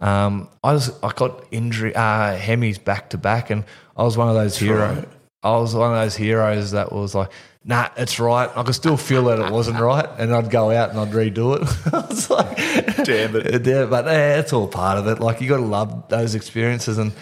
um, 0.00 0.48
I 0.64 0.72
was 0.72 0.92
I 1.02 1.12
got 1.12 1.44
injury 1.50 1.94
uh, 1.94 2.36
Hemis 2.36 2.82
back 2.82 3.10
to 3.10 3.18
back, 3.18 3.50
and 3.50 3.64
I 3.96 4.02
was 4.02 4.16
one 4.16 4.28
of 4.28 4.34
those 4.34 4.56
heroes. 4.56 4.98
right. 4.98 5.08
I 5.42 5.56
was 5.56 5.74
one 5.74 5.92
of 5.92 5.98
those 5.98 6.16
heroes 6.16 6.72
that 6.72 6.92
was 6.92 7.14
like, 7.14 7.30
nah, 7.64 7.88
it's 7.96 8.20
right. 8.20 8.50
I 8.54 8.62
could 8.62 8.74
still 8.74 8.98
feel 8.98 9.24
that 9.24 9.38
it 9.38 9.50
wasn't 9.50 9.80
right, 9.80 10.08
and 10.18 10.34
I'd 10.34 10.50
go 10.50 10.70
out 10.70 10.90
and 10.90 10.98
I'd 11.00 11.12
redo 11.12 11.56
it. 11.56 11.92
I 11.94 12.06
was 12.06 12.30
like, 12.30 12.56
Damn 13.04 13.36
it. 13.36 13.66
yeah, 13.66 13.86
but 13.86 14.06
it's 14.06 14.52
all 14.52 14.68
part 14.68 14.98
of 14.98 15.06
it. 15.06 15.20
Like 15.20 15.40
you 15.40 15.48
got 15.48 15.58
to 15.58 15.64
love 15.64 16.08
those 16.08 16.34
experiences. 16.34 16.98
And 16.98 17.12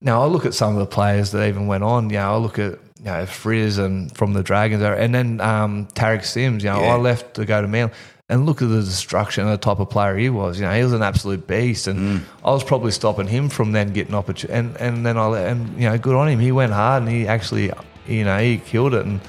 now 0.00 0.22
I 0.22 0.26
look 0.26 0.46
at 0.46 0.54
some 0.54 0.74
of 0.74 0.80
the 0.80 0.86
players 0.86 1.30
that 1.32 1.46
even 1.48 1.66
went 1.66 1.84
on. 1.84 2.10
You 2.10 2.16
know, 2.16 2.34
I 2.34 2.36
look 2.36 2.58
at 2.58 2.78
you 2.98 3.04
know 3.06 3.26
Frizz 3.26 3.78
and 3.78 4.14
from 4.16 4.32
the 4.32 4.42
Dragons, 4.42 4.82
and 4.82 5.14
then 5.14 5.40
um, 5.40 5.86
Tariq 5.94 6.24
Sims. 6.24 6.62
You 6.64 6.70
know, 6.70 6.80
Yeah. 6.80 6.94
I 6.94 6.96
left 6.96 7.34
to 7.34 7.44
go 7.44 7.60
to 7.62 7.68
Manly. 7.68 7.92
And 8.28 8.44
look 8.44 8.60
at 8.60 8.68
the 8.68 8.80
destruction 8.80 9.44
and 9.44 9.52
the 9.52 9.56
type 9.56 9.78
of 9.78 9.88
player 9.88 10.16
he 10.16 10.30
was. 10.30 10.58
You 10.58 10.66
know, 10.66 10.72
he 10.72 10.82
was 10.82 10.92
an 10.92 11.00
absolute 11.02 11.46
beast, 11.46 11.86
and 11.86 12.22
I 12.44 12.50
was 12.50 12.64
probably 12.64 12.90
stopping 12.90 13.28
him 13.28 13.48
from 13.48 13.70
then 13.70 13.92
getting 13.92 14.16
opportunity. 14.16 14.58
And, 14.58 14.76
and 14.80 15.06
then 15.06 15.16
I 15.16 15.26
let- 15.26 15.46
and 15.46 15.80
you 15.80 15.88
know, 15.88 15.96
good 15.96 16.16
on 16.16 16.26
him. 16.26 16.40
He 16.40 16.50
went 16.50 16.72
hard, 16.72 17.04
and 17.04 17.12
he 17.12 17.28
actually, 17.28 17.70
you 18.08 18.24
know, 18.24 18.36
he 18.38 18.58
killed 18.58 18.94
it. 18.94 19.06
And 19.06 19.20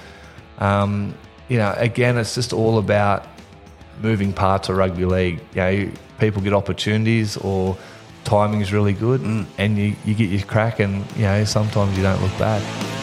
um, 0.58 1.14
you 1.48 1.60
know, 1.60 1.76
again, 1.78 2.18
it's 2.18 2.34
just 2.34 2.54
all 2.54 2.80
about 2.80 3.28
moving 4.02 4.34
parts 4.34 4.68
of 4.68 4.78
rugby 4.78 5.06
league. 5.06 5.42
You 5.54 5.62
know, 5.62 5.92
people 6.20 6.42
get 6.42 6.54
opportunities 6.54 7.38
or 7.38 7.78
timing 8.24 8.62
is 8.62 8.74
really 8.74 8.94
good 8.94 9.22
and 9.60 9.78
you, 9.78 9.96
you 10.06 10.14
get 10.16 10.30
your 10.30 10.42
crack 10.42 10.80
and, 10.80 11.06
you 11.16 11.22
know, 11.22 11.46
sometimes 11.46 11.96
you 11.96 12.02
don't 12.04 12.22
look 12.22 12.36
bad. 12.40 12.97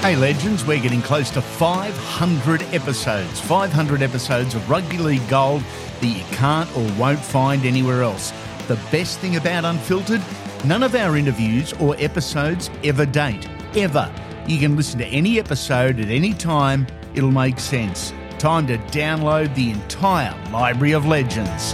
Hey, 0.00 0.16
legends, 0.16 0.64
we're 0.64 0.80
getting 0.80 1.02
close 1.02 1.28
to 1.32 1.42
500 1.42 2.62
episodes. 2.72 3.38
500 3.40 4.02
episodes 4.02 4.54
of 4.54 4.68
Rugby 4.70 4.96
League 4.96 5.28
Gold 5.28 5.62
that 6.00 6.06
you 6.06 6.24
can't 6.36 6.74
or 6.74 6.90
won't 6.98 7.18
find 7.18 7.66
anywhere 7.66 8.02
else. 8.02 8.32
The 8.66 8.76
best 8.90 9.18
thing 9.18 9.36
about 9.36 9.66
Unfiltered, 9.66 10.22
none 10.64 10.82
of 10.82 10.94
our 10.94 11.18
interviews 11.18 11.74
or 11.74 11.96
episodes 11.98 12.70
ever 12.82 13.04
date. 13.04 13.46
Ever. 13.76 14.10
You 14.46 14.58
can 14.58 14.74
listen 14.74 14.98
to 15.00 15.06
any 15.06 15.38
episode 15.38 16.00
at 16.00 16.08
any 16.08 16.32
time, 16.32 16.86
it'll 17.14 17.30
make 17.30 17.60
sense. 17.60 18.14
Time 18.38 18.66
to 18.68 18.78
download 18.78 19.54
the 19.54 19.70
entire 19.70 20.34
library 20.50 20.92
of 20.92 21.04
legends. 21.04 21.72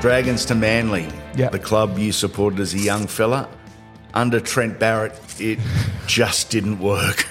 Dragons 0.00 0.44
to 0.46 0.56
Manly, 0.56 1.06
Yep. 1.36 1.52
the 1.52 1.58
club 1.60 1.96
you 1.98 2.10
supported 2.10 2.58
as 2.58 2.74
a 2.74 2.78
young 2.78 3.06
fella. 3.06 3.48
Under 4.14 4.40
Trent 4.40 4.78
Barrett, 4.78 5.18
it 5.40 5.58
just 6.06 6.50
didn't 6.50 6.78
work. 6.80 7.26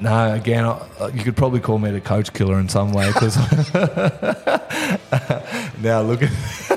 No, 0.00 0.32
again, 0.32 0.64
I, 0.64 1.08
you 1.12 1.24
could 1.24 1.36
probably 1.36 1.60
call 1.60 1.78
me 1.78 1.90
the 1.90 2.00
coach 2.00 2.32
killer 2.32 2.58
in 2.60 2.68
some 2.68 2.92
way 2.92 3.08
because 3.08 3.36
now 5.82 6.02
look 6.02 6.22
at 6.22 6.30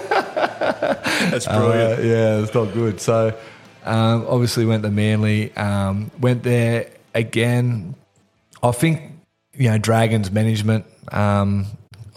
That's 1.30 1.48
Uh, 1.48 2.00
yeah, 2.02 2.40
it's 2.42 2.54
not 2.54 2.74
good. 2.74 3.00
So, 3.00 3.38
Um, 3.86 4.26
obviously 4.28 4.66
went 4.66 4.84
to 4.84 4.90
Manly. 4.90 5.56
Um, 5.56 6.10
went 6.20 6.44
there 6.44 6.88
again. 7.14 7.96
I 8.64 8.72
think 8.72 9.02
you 9.54 9.70
know 9.70 9.78
Dragons 9.78 10.32
management. 10.32 10.86
Um, 11.12 11.66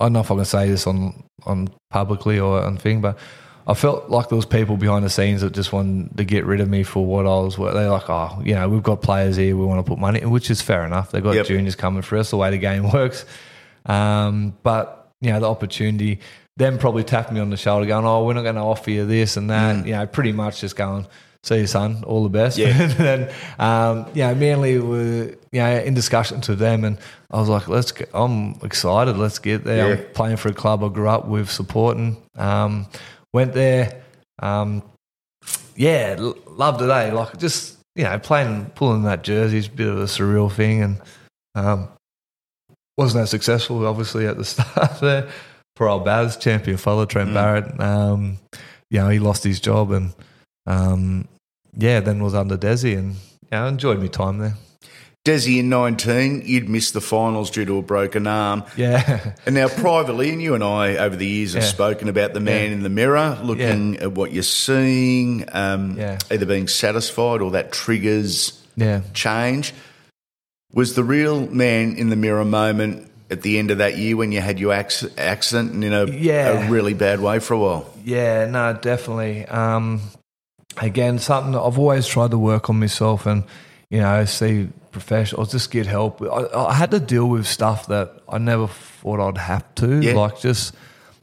I 0.00 0.04
don't 0.06 0.14
know 0.14 0.20
if 0.20 0.30
I 0.30 0.36
can 0.36 0.44
say 0.44 0.68
this 0.68 0.86
on 0.86 1.22
on 1.44 1.68
publicly 1.90 2.38
or 2.38 2.62
on 2.62 2.76
thing, 2.76 3.00
but 3.00 3.18
I 3.66 3.74
felt 3.74 4.10
like 4.10 4.28
there 4.28 4.36
was 4.36 4.44
people 4.46 4.76
behind 4.76 5.04
the 5.04 5.10
scenes 5.10 5.40
that 5.40 5.52
just 5.54 5.72
wanted 5.72 6.16
to 6.18 6.24
get 6.24 6.44
rid 6.44 6.60
of 6.60 6.68
me 6.68 6.82
for 6.82 7.04
what 7.06 7.24
I 7.24 7.30
was. 7.40 7.56
They're 7.56 7.88
like, 7.90 8.10
oh, 8.10 8.42
you 8.44 8.54
know, 8.54 8.68
we've 8.68 8.82
got 8.82 9.00
players 9.00 9.36
here, 9.36 9.56
we 9.56 9.64
want 9.64 9.84
to 9.84 9.88
put 9.90 9.98
money, 9.98 10.20
in, 10.20 10.30
which 10.30 10.50
is 10.50 10.60
fair 10.60 10.84
enough. 10.84 11.10
They've 11.10 11.22
got 11.22 11.34
Yep. 11.34 11.46
juniors 11.46 11.74
coming 11.74 12.02
for 12.02 12.18
us, 12.18 12.30
the 12.30 12.36
way 12.36 12.50
the 12.50 12.58
game 12.58 12.90
works. 12.92 13.24
Um, 13.86 14.56
but 14.62 15.10
you 15.20 15.32
know, 15.32 15.40
the 15.40 15.48
opportunity, 15.48 16.20
them 16.56 16.78
probably 16.78 17.04
tapping 17.04 17.34
me 17.34 17.40
on 17.40 17.50
the 17.50 17.56
shoulder, 17.56 17.86
going, 17.86 18.04
"Oh, 18.06 18.24
we're 18.24 18.34
not 18.34 18.42
going 18.42 18.54
to 18.56 18.60
offer 18.60 18.90
you 18.90 19.06
this 19.06 19.36
and 19.36 19.50
that." 19.50 19.86
You 19.86 19.92
know, 19.92 20.06
pretty 20.06 20.32
much 20.32 20.60
just 20.60 20.76
going, 20.76 21.06
"See 21.42 21.58
you, 21.60 21.66
son. 21.66 22.04
All 22.06 22.22
the 22.22 22.28
best." 22.28 22.58
Yeah. 22.58 22.68
and 22.68 22.92
then, 23.28 23.32
um, 23.58 24.06
you 24.14 24.22
know, 24.22 24.34
Manly 24.34 24.78
were 24.78 25.24
you 25.52 25.60
know 25.60 25.78
in 25.78 25.94
discussion 25.94 26.40
to 26.42 26.54
them, 26.54 26.84
and 26.84 26.98
I 27.30 27.40
was 27.40 27.48
like, 27.48 27.68
"Let's." 27.68 27.92
Get, 27.92 28.10
I'm 28.14 28.52
excited. 28.62 29.16
Let's 29.16 29.38
get 29.38 29.64
there. 29.64 29.88
Yeah. 29.94 30.02
I'm 30.02 30.12
playing 30.12 30.36
for 30.36 30.48
a 30.48 30.54
club 30.54 30.84
I 30.84 30.88
grew 30.88 31.08
up 31.08 31.26
with, 31.26 31.50
supporting. 31.50 32.16
Um, 32.36 32.86
went 33.34 33.52
there. 33.52 34.02
Um, 34.38 34.82
yeah, 35.76 36.16
l- 36.18 36.36
loved 36.46 36.80
it. 36.80 36.88
Eh? 36.88 37.12
Like 37.12 37.36
just 37.38 37.76
you 37.96 38.04
know, 38.04 38.18
playing, 38.18 38.66
pulling 38.74 39.02
that 39.02 39.22
jersey 39.22 39.58
is 39.58 39.66
a 39.66 39.70
bit 39.70 39.86
of 39.88 39.98
a 39.98 40.04
surreal 40.04 40.50
thing, 40.50 40.82
and 40.82 41.00
um, 41.54 41.88
wasn't 42.96 43.22
that 43.22 43.28
successful, 43.28 43.86
obviously, 43.86 44.26
at 44.26 44.36
the 44.36 44.44
start 44.54 45.00
there. 45.00 45.28
For 45.76 45.88
old 45.88 46.04
Baz, 46.04 46.36
champion 46.36 46.76
fella, 46.76 47.06
Trent 47.06 47.30
Mm. 47.30 47.34
Barrett. 47.34 47.80
Um, 47.80 48.38
you 48.90 49.00
know, 49.00 49.08
he 49.08 49.18
lost 49.18 49.42
his 49.42 49.58
job 49.58 49.90
and, 49.90 50.14
um, 50.68 51.26
yeah, 51.76 51.98
then 51.98 52.22
was 52.22 52.32
under 52.34 52.56
Desi 52.56 52.96
and, 52.96 53.16
yeah, 53.50 53.64
I 53.64 53.68
enjoyed 53.68 53.98
my 54.00 54.06
time 54.06 54.38
there. 54.38 54.54
Desi 55.24 55.58
in 55.58 55.70
19, 55.70 56.42
you'd 56.44 56.68
missed 56.68 56.92
the 56.92 57.00
finals 57.00 57.50
due 57.50 57.64
to 57.64 57.78
a 57.78 57.82
broken 57.82 58.26
arm. 58.26 58.62
Yeah. 58.76 59.32
And 59.46 59.54
now, 59.54 59.68
privately, 59.68 60.30
and 60.30 60.42
you 60.42 60.54
and 60.54 60.62
I 60.62 60.96
over 60.96 61.16
the 61.16 61.26
years 61.26 61.54
have 61.54 61.62
Yeah. 61.62 61.68
spoken 61.70 62.10
about 62.10 62.34
the 62.34 62.40
man 62.40 62.66
Yeah. 62.66 62.72
in 62.76 62.82
the 62.82 62.90
mirror, 62.90 63.38
looking 63.42 63.96
at 64.00 64.12
what 64.12 64.32
you're 64.32 64.42
seeing, 64.42 65.46
um, 65.52 65.96
Yeah. 65.98 66.18
either 66.30 66.44
being 66.44 66.68
satisfied 66.68 67.40
or 67.40 67.52
that 67.52 67.72
triggers 67.72 68.52
yeah. 68.76 69.00
change. 69.14 69.72
Was 70.74 70.94
the 70.94 71.04
real 71.04 71.46
man 71.46 71.96
in 71.96 72.10
the 72.10 72.16
mirror 72.16 72.44
moment 72.44 73.10
at 73.30 73.40
the 73.40 73.58
end 73.58 73.70
of 73.70 73.78
that 73.78 73.96
year 73.96 74.18
when 74.18 74.30
you 74.30 74.42
had 74.42 74.60
your 74.60 74.74
acc- 74.74 75.10
accident 75.16 75.72
and 75.72 75.84
in 75.84 75.94
a, 75.94 76.04
Yeah. 76.04 76.66
a 76.66 76.70
really 76.70 76.92
bad 76.92 77.20
way 77.20 77.38
for 77.38 77.54
a 77.54 77.58
while? 77.58 77.86
Yeah, 78.04 78.44
no, 78.44 78.74
definitely. 78.74 79.46
Um, 79.46 80.02
again, 80.76 81.18
something 81.18 81.52
that 81.52 81.62
I've 81.62 81.78
always 81.78 82.06
tried 82.06 82.32
to 82.32 82.38
work 82.38 82.68
on 82.68 82.78
myself 82.78 83.24
and, 83.24 83.44
you 83.88 84.00
know, 84.00 84.22
see 84.26 84.68
professionals, 84.94 85.52
just 85.52 85.70
get 85.70 85.86
help. 85.86 86.22
I, 86.22 86.46
I 86.54 86.72
had 86.72 86.90
to 86.92 87.00
deal 87.00 87.28
with 87.28 87.46
stuff 87.46 87.88
that 87.88 88.22
I 88.26 88.38
never 88.38 88.66
thought 88.66 89.20
I'd 89.20 89.38
have 89.38 89.74
to. 89.76 90.00
Yeah. 90.00 90.14
Like 90.14 90.40
just, 90.40 90.74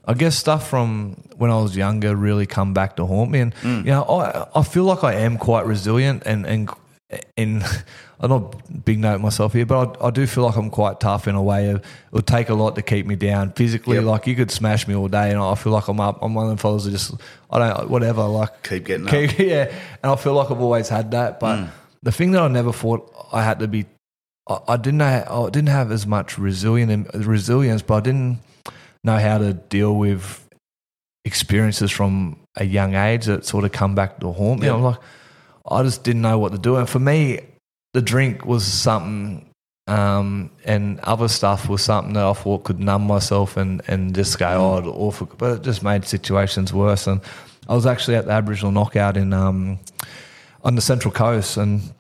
I 0.06 0.13
guess 0.13 0.38
stuff 0.38 0.70
from 0.70 1.13
when 1.38 1.50
I 1.50 1.60
was 1.60 1.75
younger 1.75 2.16
really 2.16 2.46
come 2.46 2.75
back 2.75 2.98
to 2.98 3.06
haunt 3.06 3.32
me. 3.32 3.40
And, 3.40 3.54
hmm. 3.56 3.78
you 3.78 3.92
know, 3.92 4.04
I, 4.04 4.48
I 4.60 4.63
feel 4.63 4.84
like 4.84 5.04
I 5.04 5.16
am 5.16 5.40
quite 5.40 5.66
resilient 5.66 6.24
and, 6.28 6.46
and, 6.46 6.70
and 7.36 7.63
I'm 8.22 8.30
not 8.30 8.86
big 8.86 9.00
note 9.00 9.20
myself 9.20 9.54
here, 9.54 9.66
but 9.66 10.00
I, 10.00 10.08
I 10.08 10.12
do 10.12 10.28
feel 10.28 10.44
like 10.44 10.56
I'm 10.56 10.70
quite 10.70 11.00
tough 11.00 11.28
in 11.28 11.34
a 11.34 11.42
way 11.42 11.72
of 11.72 11.78
it 11.78 11.86
would 12.12 12.28
take 12.28 12.50
a 12.50 12.54
lot 12.54 12.75
to 12.75 12.84
keep 12.84 13.08
me 13.08 13.16
down 13.16 13.51
physically. 13.54 13.96
Yep. 13.96 14.06
Like 14.06 14.28
you 14.28 14.36
could 14.36 14.51
smash 14.51 14.88
me 14.88 14.94
all 14.94 15.08
day, 15.08 15.32
and 15.32 15.40
I 15.40 15.56
feel 15.56 15.74
like 15.74 15.88
I'm 15.88 16.00
up. 16.00 16.20
I'm 16.22 16.36
one 16.36 16.46
of 16.46 16.50
them 16.50 16.58
fellas 16.58 16.86
that 16.86 16.92
just 16.92 17.16
I 17.50 17.58
don't 17.58 17.90
whatever. 17.90 18.24
Like 18.24 18.62
Keep 18.62 18.86
getting 18.86 19.08
up. 19.08 19.13
yeah, 19.40 19.74
and 20.04 20.12
I 20.12 20.16
feel 20.18 20.34
like 20.34 20.51
I've 20.51 20.62
always 20.62 20.88
had 20.88 21.12
that. 21.12 21.40
But 21.40 21.58
hmm. 21.58 21.70
The 22.03 22.12
thing 22.12 22.31
that 22.31 22.41
I 22.41 22.48
never 22.48 22.74
thought 22.74 23.12
I 23.31 23.43
had 23.43 23.60
to 23.60 23.67
be, 23.67 23.86
I, 24.48 24.60
I 24.70 24.77
didn't 24.77 24.98
know, 24.98 25.46
I 25.48 25.50
didn't 25.50 25.70
have 25.70 25.91
as 25.91 26.08
much 26.08 26.38
resilient 26.38 27.13
resilience, 27.13 27.81
but 27.81 27.96
I 27.96 28.00
didn't 28.01 28.39
know 29.03 29.17
how 29.17 29.38
to 29.38 29.53
deal 29.53 29.96
with 29.96 30.48
experiences 31.25 31.91
from 31.91 32.38
a 32.55 32.63
young 32.63 32.96
age 32.96 33.25
that 33.25 33.46
sort 33.46 33.65
of 33.65 33.72
come 33.72 33.96
back 33.96 34.20
to 34.20 34.31
haunt 34.31 34.62
me. 34.62 34.67
Yeah. 34.67 34.74
I'm 34.74 34.84
like, 34.84 35.00
I 35.70 35.84
just 35.84 36.03
didn't 36.03 36.22
know 36.22 36.39
what 36.39 36.51
to 36.51 36.58
do. 36.58 36.75
And 36.77 36.89
for 36.89 37.00
me, 37.00 37.39
the 37.93 38.01
drink 38.01 38.46
was 38.46 38.65
something, 38.65 39.48
um, 39.88 40.50
and 40.65 41.00
other 41.01 41.27
stuff 41.27 41.70
was 41.70 41.84
something 41.84 42.13
that 42.13 42.25
I 42.25 42.34
thought 42.34 42.63
could 42.63 42.79
numb 42.79 43.03
myself 43.03 43.58
and, 43.58 43.81
and 43.88 44.15
just 44.15 44.39
go, 44.39 44.48
oh, 44.48 44.77
it's 44.77 44.88
awful. 44.88 45.29
But 45.38 45.58
it 45.58 45.62
just 45.63 45.84
made 45.84 46.05
situations 46.05 46.74
worse. 46.74 47.08
And 47.08 47.22
I 47.67 47.75
was 47.75 47.86
actually 47.86 48.15
at 48.15 48.25
the 48.25 48.31
Aboriginal 48.31 48.72
knockout 48.72 49.17
in 49.17 49.34
um, 49.34 49.79
on 50.63 50.75
the 50.75 50.82
Central 50.82 51.13
Coast, 51.13 51.58
and 51.58 51.94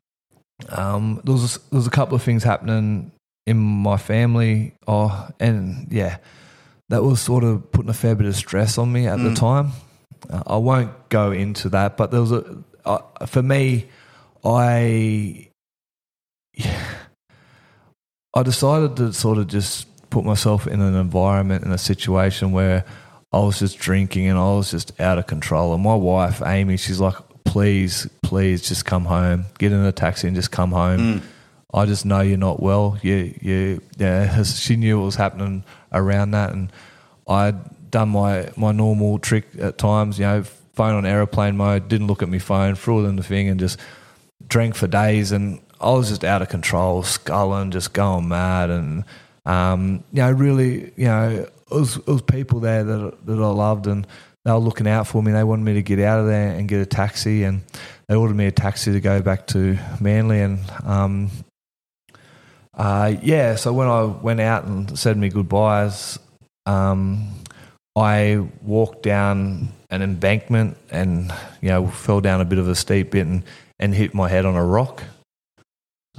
um, 0.69 1.21
there 1.23 1.33
was 1.33 1.57
there 1.57 1.77
was 1.77 1.87
a 1.87 1.91
couple 1.91 2.15
of 2.15 2.23
things 2.23 2.43
happening 2.43 3.11
in 3.45 3.57
my 3.57 3.97
family. 3.97 4.73
Oh, 4.87 5.29
and 5.39 5.87
yeah, 5.91 6.17
that 6.89 7.03
was 7.03 7.21
sort 7.21 7.43
of 7.43 7.71
putting 7.71 7.89
a 7.89 7.93
fair 7.93 8.15
bit 8.15 8.27
of 8.27 8.35
stress 8.35 8.77
on 8.77 8.91
me 8.91 9.07
at 9.07 9.17
the 9.17 9.33
time. 9.33 9.71
Uh, 10.29 10.43
I 10.45 10.57
won't 10.57 11.09
go 11.09 11.31
into 11.31 11.69
that, 11.69 11.97
but 11.97 12.11
there 12.11 12.21
was 12.21 12.31
a 12.31 12.63
uh, 12.85 13.25
for 13.25 13.41
me, 13.41 13.87
I 14.43 15.49
Yeah, 16.53 16.87
I 18.33 18.43
decided 18.43 18.95
to 18.97 19.13
sort 19.13 19.37
of 19.37 19.47
just 19.47 19.87
put 20.09 20.25
myself 20.25 20.67
in 20.67 20.81
an 20.81 20.95
environment 20.95 21.63
in 21.63 21.71
a 21.71 21.77
situation 21.77 22.51
where 22.51 22.85
I 23.31 23.39
was 23.39 23.59
just 23.59 23.77
drinking 23.77 24.27
and 24.27 24.37
I 24.37 24.53
was 24.55 24.71
just 24.71 24.99
out 24.99 25.17
of 25.17 25.27
control. 25.27 25.73
And 25.73 25.83
my 25.83 25.95
wife, 25.95 26.41
Amy, 26.45 26.77
she's 26.77 26.99
like, 26.99 27.15
please, 27.51 28.07
please 28.21 28.61
just 28.61 28.85
come 28.85 29.03
home, 29.03 29.43
get 29.59 29.73
in 29.73 29.83
a 29.83 29.91
taxi 29.91 30.25
and 30.25 30.37
just 30.37 30.51
come 30.51 30.71
home. 30.71 31.21
I 31.73 31.85
just 31.85 32.05
know 32.05 32.21
you're 32.21 32.37
not 32.37 32.63
well. 32.63 32.97
You, 33.01 33.37
you, 33.41 33.81
yeah. 33.97 34.41
She 34.45 34.77
knew 34.77 34.97
what 34.97 35.05
was 35.05 35.15
happening 35.15 35.65
around 35.91 36.31
that, 36.31 36.53
and 36.53 36.71
I'd 37.27 37.91
done 37.91 38.07
my 38.09 38.49
my 38.55 38.71
normal 38.71 39.19
trick 39.19 39.47
at 39.59 39.77
times. 39.77 40.17
You 40.17 40.25
know, 40.27 40.43
phone 40.75 40.95
on 40.95 41.05
aeroplane 41.05 41.57
mode, 41.57 41.89
didn't 41.89 42.07
look 42.07 42.23
at 42.23 42.29
my 42.29 42.39
phone, 42.39 42.75
threw 42.75 43.03
it 43.03 43.09
in 43.09 43.17
the 43.17 43.23
thing, 43.23 43.49
and 43.49 43.59
just 43.59 43.77
drank 44.47 44.73
for 44.73 44.87
days. 44.87 45.33
And 45.33 45.59
I 45.81 45.91
was 45.91 46.07
just 46.07 46.23
out 46.23 46.41
of 46.41 46.47
control, 46.47 47.03
sculling, 47.03 47.71
just 47.71 47.91
going 47.91 48.29
mad, 48.29 48.69
and 48.69 49.03
um, 49.45 50.05
you 50.13 50.21
know, 50.21 50.31
really, 50.31 50.93
you 50.95 51.07
know, 51.07 51.29
it 51.29 51.75
was 51.75 51.97
it 51.97 52.07
was 52.07 52.21
people 52.21 52.61
there 52.61 52.85
that 52.85 53.25
that 53.25 53.39
I 53.39 53.49
loved, 53.49 53.87
and 53.87 54.07
they 54.45 54.51
were 54.51 54.57
looking 54.57 54.87
out 54.87 55.07
for 55.07 55.21
me. 55.21 55.31
They 55.31 55.43
wanted 55.43 55.63
me 55.63 55.73
to 55.73 55.81
get 55.81 55.99
out 55.99 56.19
of 56.19 56.27
there 56.27 56.49
and 56.49 56.67
get 56.67 56.81
a 56.81 56.85
taxi, 56.85 57.43
and 57.43 57.61
they 58.07 58.15
ordered 58.15 58.35
me 58.35 58.47
a 58.47 58.51
taxi 58.51 58.91
to 58.91 58.99
go 58.99 59.21
back 59.21 59.47
to 59.47 59.77
Manly, 59.99 60.41
and 60.41 60.59
um, 60.83 61.29
uh, 62.73 63.15
yeah, 63.21 63.55
so 63.55 63.73
when 63.73 63.87
I 63.87 64.03
went 64.03 64.39
out 64.39 64.63
and 64.63 64.97
said 64.97 65.17
me 65.17 65.29
goodbyes, 65.29 66.17
um, 66.65 67.27
I 67.95 68.47
walked 68.61 69.03
down 69.03 69.69
an 69.89 70.01
embankment 70.01 70.77
and 70.89 71.33
you 71.61 71.69
know 71.69 71.87
fell 71.87 72.21
down 72.21 72.39
a 72.39 72.45
bit 72.45 72.57
of 72.57 72.69
a 72.69 72.75
steep 72.75 73.11
bit 73.11 73.27
and, 73.27 73.43
and 73.79 73.93
hit 73.93 74.13
my 74.13 74.29
head 74.29 74.45
on 74.45 74.55
a 74.55 74.63
rock. 74.63 75.03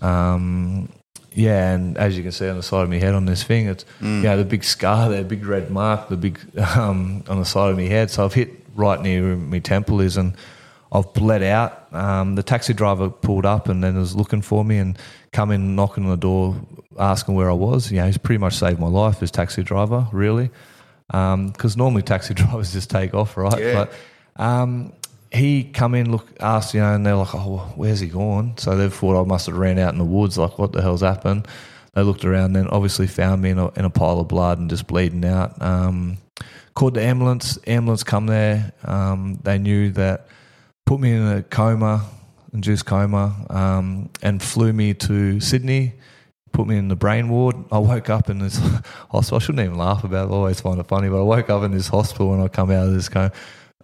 Um, 0.00 0.90
yeah, 1.34 1.72
and 1.72 1.96
as 1.98 2.16
you 2.16 2.22
can 2.22 2.32
see 2.32 2.48
on 2.48 2.56
the 2.56 2.62
side 2.62 2.82
of 2.82 2.88
my 2.90 2.98
head 2.98 3.14
on 3.14 3.26
this 3.26 3.42
thing, 3.42 3.66
it's 3.66 3.84
you 4.00 4.22
know 4.22 4.36
the 4.36 4.44
big 4.44 4.64
scar 4.64 5.08
there, 5.08 5.24
big 5.24 5.44
red 5.44 5.70
mark, 5.70 6.08
the 6.08 6.16
big 6.16 6.38
um, 6.58 7.24
on 7.28 7.38
the 7.38 7.44
side 7.44 7.70
of 7.70 7.76
my 7.76 7.84
head. 7.84 8.10
So 8.10 8.24
I've 8.24 8.34
hit 8.34 8.50
right 8.74 9.00
near 9.00 9.22
where 9.22 9.36
my 9.36 9.58
temple 9.58 10.00
is, 10.00 10.16
and 10.16 10.34
I've 10.92 11.12
bled 11.14 11.42
out. 11.42 11.92
Um, 11.94 12.34
the 12.34 12.42
taxi 12.42 12.74
driver 12.74 13.08
pulled 13.08 13.46
up 13.46 13.68
and 13.68 13.82
then 13.82 13.96
was 13.96 14.14
looking 14.14 14.42
for 14.42 14.64
me 14.64 14.78
and 14.78 14.98
come 15.32 15.50
in 15.50 15.74
knocking 15.74 16.04
on 16.04 16.10
the 16.10 16.16
door, 16.16 16.56
asking 16.98 17.34
where 17.34 17.50
I 17.50 17.54
was. 17.54 17.90
You 17.90 17.98
know, 17.98 18.06
he's 18.06 18.18
pretty 18.18 18.38
much 18.38 18.54
saved 18.54 18.78
my 18.78 18.88
life. 18.88 19.20
This 19.20 19.30
taxi 19.30 19.62
driver, 19.62 20.06
really, 20.12 20.50
because 21.06 21.76
normally 21.76 22.02
taxi 22.02 22.34
drivers 22.34 22.72
just 22.72 22.90
take 22.90 23.14
off, 23.14 23.36
right? 23.36 23.58
Yeah. 23.58 23.86
But 24.36 24.42
um, 24.42 24.92
he 25.32 25.64
come 25.64 25.94
in, 25.94 26.12
look, 26.12 26.28
asked, 26.40 26.74
you 26.74 26.80
know, 26.80 26.94
and 26.94 27.06
they're 27.06 27.16
like, 27.16 27.34
"Oh, 27.34 27.72
where's 27.76 28.00
he 28.00 28.08
gone?" 28.08 28.54
So 28.58 28.76
they 28.76 28.88
thought 28.88 29.20
I 29.20 29.24
must 29.26 29.46
have 29.46 29.56
ran 29.56 29.78
out 29.78 29.92
in 29.92 29.98
the 29.98 30.04
woods. 30.04 30.36
Like, 30.36 30.58
what 30.58 30.72
the 30.72 30.82
hell's 30.82 31.00
happened? 31.00 31.48
They 31.94 32.02
looked 32.02 32.24
around, 32.24 32.52
then 32.52 32.68
obviously 32.68 33.06
found 33.06 33.42
me 33.42 33.50
in 33.50 33.58
a, 33.58 33.68
in 33.72 33.84
a 33.84 33.90
pile 33.90 34.20
of 34.20 34.28
blood 34.28 34.58
and 34.58 34.68
just 34.68 34.86
bleeding 34.86 35.24
out. 35.24 35.60
Um, 35.60 36.18
called 36.74 36.94
the 36.94 37.02
ambulance. 37.02 37.58
Ambulance 37.66 38.02
come 38.02 38.26
there. 38.26 38.72
Um, 38.84 39.38
they 39.42 39.58
knew 39.58 39.90
that 39.92 40.26
put 40.84 41.00
me 41.00 41.12
in 41.12 41.26
a 41.26 41.42
coma, 41.42 42.06
induced 42.52 42.86
coma, 42.86 43.34
um, 43.50 44.10
and 44.22 44.42
flew 44.42 44.72
me 44.72 44.94
to 44.94 45.40
Sydney. 45.40 45.94
Put 46.52 46.66
me 46.66 46.76
in 46.76 46.88
the 46.88 46.96
brain 46.96 47.30
ward. 47.30 47.56
I 47.72 47.78
woke 47.78 48.10
up 48.10 48.28
in 48.28 48.38
this 48.38 48.56
hospital. 49.10 49.36
I 49.36 49.38
shouldn't 49.38 49.64
even 49.64 49.78
laugh 49.78 50.04
about 50.04 50.28
it. 50.28 50.32
I 50.32 50.34
always 50.34 50.60
find 50.60 50.78
it 50.78 50.86
funny, 50.86 51.08
but 51.08 51.20
I 51.20 51.22
woke 51.22 51.48
up 51.48 51.62
in 51.62 51.72
this 51.72 51.88
hospital 51.88 52.30
when 52.30 52.40
I 52.40 52.48
come 52.48 52.70
out 52.70 52.86
of 52.86 52.92
this 52.92 53.08
coma. 53.08 53.32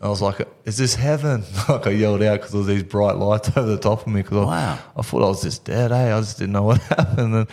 I 0.01 0.09
was 0.09 0.23
like, 0.23 0.47
"Is 0.65 0.77
this 0.77 0.95
heaven?" 0.95 1.43
Like 1.69 1.87
I 1.87 1.91
yelled 1.91 2.23
out 2.23 2.35
because 2.39 2.53
there 2.53 2.59
was 2.59 2.69
these 2.69 2.83
bright 2.85 3.17
lights 3.17 3.49
over 3.57 3.67
the 3.69 3.79
top 3.79 4.03
of 4.03 4.07
me. 4.07 4.23
Because 4.23 4.47
Wow. 4.47 4.79
I, 4.97 4.99
I 5.01 5.03
thought 5.03 5.23
I 5.25 5.29
was 5.29 5.43
just 5.43 5.65
dead. 5.65 5.91
Eh? 5.93 6.17
I 6.17 6.21
just 6.21 6.39
didn't 6.39 6.53
know 6.53 6.63
what 6.63 6.79
happened. 6.97 7.35
And 7.35 7.49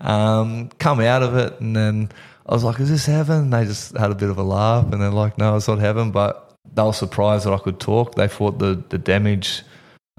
um, 0.00 0.68
come 0.78 1.00
out 1.00 1.22
of 1.22 1.36
it, 1.36 1.60
and 1.60 1.74
then 1.74 2.10
I 2.46 2.52
was 2.54 2.64
like, 2.64 2.78
"Is 2.80 2.90
this 2.90 3.06
heaven?" 3.06 3.36
And 3.42 3.52
they 3.52 3.64
just 3.64 3.96
had 3.96 4.10
a 4.10 4.14
bit 4.14 4.30
of 4.30 4.38
a 4.38 4.42
laugh, 4.44 4.92
and 4.92 5.02
they're 5.02 5.10
like, 5.10 5.38
"No, 5.38 5.56
it's 5.56 5.68
not 5.68 5.78
heaven." 5.80 6.10
But 6.12 6.54
they 6.72 6.82
were 6.82 6.92
surprised 6.92 7.46
that 7.46 7.52
I 7.52 7.58
could 7.58 7.80
talk. 7.80 8.14
They 8.14 8.28
thought 8.28 8.58
the 8.58 8.82
the 8.88 8.98
damage 8.98 9.62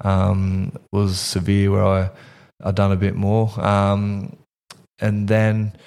um, 0.03 0.73
was 0.91 1.17
severe 1.19 1.71
where 1.71 1.85
I 1.85 2.09
I 2.61 2.71
done 2.71 2.91
a 2.91 2.97
bit 2.97 3.15
more, 3.15 3.49
um, 3.65 4.35
and 4.99 5.27
then 5.29 5.77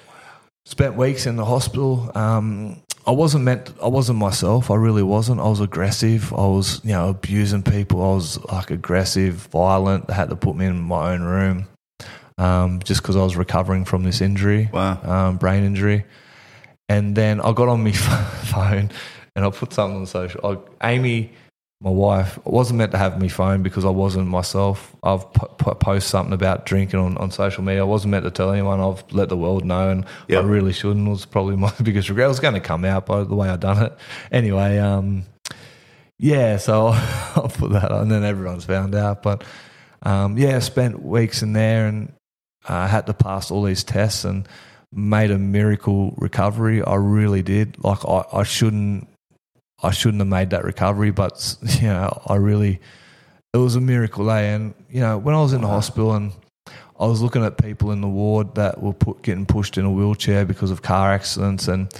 spent 0.65 0.95
weeks 0.95 1.27
in 1.27 1.35
the 1.35 1.45
hospital. 1.45 2.11
Um, 2.15 2.81
I 3.05 3.11
wasn't 3.11 3.43
meant. 3.43 3.73
I 3.81 3.87
wasn't 3.87 4.19
myself. 4.19 4.71
I 4.71 4.75
really 4.75 5.03
wasn't. 5.03 5.39
I 5.41 5.47
was 5.47 5.59
aggressive. 5.59 6.31
I 6.33 6.45
was, 6.47 6.79
you 6.83 6.91
know, 6.93 7.09
abusing 7.09 7.63
people. 7.63 8.01
I 8.01 8.15
was 8.15 8.43
like 8.45 8.71
aggressive, 8.71 9.35
violent. 9.51 10.07
They 10.07 10.13
had 10.13 10.29
to 10.29 10.35
put 10.35 10.55
me 10.55 10.65
in 10.65 10.79
my 10.81 11.13
own 11.13 11.21
room, 11.23 11.67
um, 12.37 12.79
just 12.83 13.01
because 13.01 13.15
I 13.17 13.23
was 13.23 13.35
recovering 13.35 13.83
from 13.85 14.03
this 14.03 14.21
injury, 14.21 14.69
Wow. 14.71 14.99
um, 15.03 15.37
brain 15.37 15.63
injury. 15.63 16.05
And 16.87 17.15
then 17.15 17.41
I 17.41 17.51
got 17.53 17.67
on 17.67 17.83
my 17.83 17.91
phone 17.91 18.89
and 19.35 19.45
I 19.45 19.49
put 19.49 19.73
something 19.73 19.99
on 19.99 20.05
social. 20.05 20.63
I, 20.81 20.91
Amy, 20.93 21.31
my 21.83 21.89
wife, 21.89 22.39
wasn't 22.45 22.77
meant 22.77 22.93
to 22.93 22.97
have 22.97 23.19
my 23.19 23.27
phone 23.27 23.61
because 23.61 23.83
I 23.83 23.89
wasn't 23.89 24.29
myself. 24.29 24.95
I've 25.03 25.31
p- 25.33 25.47
p- 25.57 25.73
post 25.81 26.07
something 26.07 26.31
about 26.33 26.65
drinking 26.65 26.97
on, 26.99 27.17
on 27.17 27.29
social 27.29 27.61
media. 27.61 27.81
I 27.81 27.85
wasn't 27.85 28.11
meant 28.11 28.23
to 28.23 28.31
tell 28.31 28.51
anyone. 28.51 28.79
I've 28.79 29.03
let 29.11 29.27
the 29.27 29.35
world 29.35 29.65
know, 29.65 29.89
and 29.89 30.05
Yep. 30.29 30.43
I 30.43 30.47
really 30.47 30.71
shouldn't. 30.71 31.05
It 31.05 31.11
was 31.11 31.25
probably 31.25 31.57
my 31.57 31.73
biggest 31.83 32.07
regret. 32.07 32.25
It 32.25 32.29
was 32.29 32.39
going 32.39 32.53
to 32.53 32.61
come 32.61 32.85
out 32.85 33.05
by 33.05 33.25
the 33.25 33.35
way 33.35 33.49
I 33.49 33.57
done 33.57 33.83
it. 33.83 33.93
Anyway, 34.31 34.77
um, 34.77 35.23
yeah. 36.19 36.55
So 36.55 36.87
I'll 37.35 37.49
put 37.49 37.73
that 37.73 37.91
on, 37.91 38.03
and 38.03 38.11
then 38.11 38.23
everyone's 38.23 38.63
found 38.65 38.95
out. 38.95 39.21
But 39.21 39.43
um, 40.03 40.37
yeah, 40.37 40.55
I 40.55 40.59
spent 40.59 41.03
weeks 41.03 41.41
in 41.41 41.51
there 41.51 41.87
and 41.87 42.13
I 42.65 42.87
had 42.87 43.07
to 43.07 43.13
pass 43.13 43.51
all 43.51 43.63
these 43.63 43.83
tests 43.83 44.23
and 44.23 44.47
made 44.93 45.31
a 45.31 45.37
miracle 45.37 46.13
recovery. 46.17 46.81
I 46.81 46.95
really 46.95 47.41
did. 47.41 47.83
Like 47.83 48.05
I, 48.07 48.23
I 48.31 48.43
shouldn't, 48.43 49.07
I 49.83 49.91
shouldn't 49.91 50.21
have 50.21 50.27
made 50.27 50.51
that 50.51 50.63
recovery, 50.63 51.11
but 51.11 51.55
you 51.81 51.87
know, 51.87 52.21
I 52.25 52.35
really, 52.35 52.79
it 53.53 53.57
was 53.57 53.75
a 53.75 53.81
miracle. 53.81 54.29
Eh? 54.31 54.41
And 54.41 54.73
you 54.89 55.01
know, 55.01 55.17
when 55.17 55.35
I 55.35 55.41
was 55.41 55.53
in 55.53 55.61
the 55.61 55.67
hospital 55.67 56.13
and 56.13 56.31
I 56.99 57.05
was 57.05 57.21
looking 57.21 57.43
at 57.43 57.57
people 57.57 57.91
in 57.91 58.01
the 58.01 58.07
ward 58.07 58.55
that 58.55 58.81
were 58.81 58.93
put, 58.93 59.21
getting 59.21 59.45
pushed 59.45 59.77
in 59.77 59.85
a 59.85 59.91
wheelchair 59.91 60.45
because 60.45 60.71
of 60.71 60.81
car 60.81 61.11
accidents 61.11 61.67
and 61.67 61.93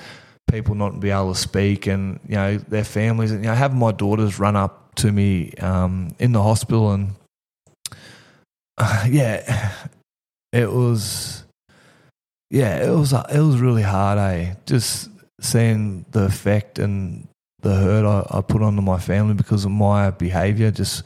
people 0.50 0.76
not 0.76 1.00
be 1.00 1.10
able 1.10 1.34
to 1.34 1.40
speak 1.40 1.88
and 1.88 2.20
you 2.28 2.36
know 2.36 2.58
their 2.58 2.84
families 2.84 3.32
and 3.32 3.44
you 3.44 3.50
know 3.50 3.56
having 3.56 3.80
my 3.80 3.92
daughters 3.92 4.40
run 4.40 4.56
up 4.56 4.94
to 4.96 5.12
me 5.12 5.52
um, 5.56 6.16
in 6.20 6.32
the 6.32 6.44
hospital 6.44 6.92
and 6.92 7.16
yeah, 9.08 9.74
it 10.52 10.72
was 10.72 11.44
yeah, 12.50 12.86
it 12.86 12.90
was 12.90 13.14
it 13.14 13.40
was 13.40 13.60
really 13.60 13.82
hard, 13.82 14.20
eh? 14.20 14.56
Just 14.66 15.10
seeing 15.42 16.06
the 16.12 16.26
effect 16.26 16.80
and 16.80 17.28
the 17.64 17.76
hurt 17.76 18.06
I, 18.06 18.38
I 18.38 18.42
put 18.42 18.62
onto 18.62 18.82
my 18.82 19.00
family 19.00 19.34
because 19.34 19.66
of 19.66 19.72
my 19.72 20.12
behaviour. 20.12 20.70
Just 20.72 21.04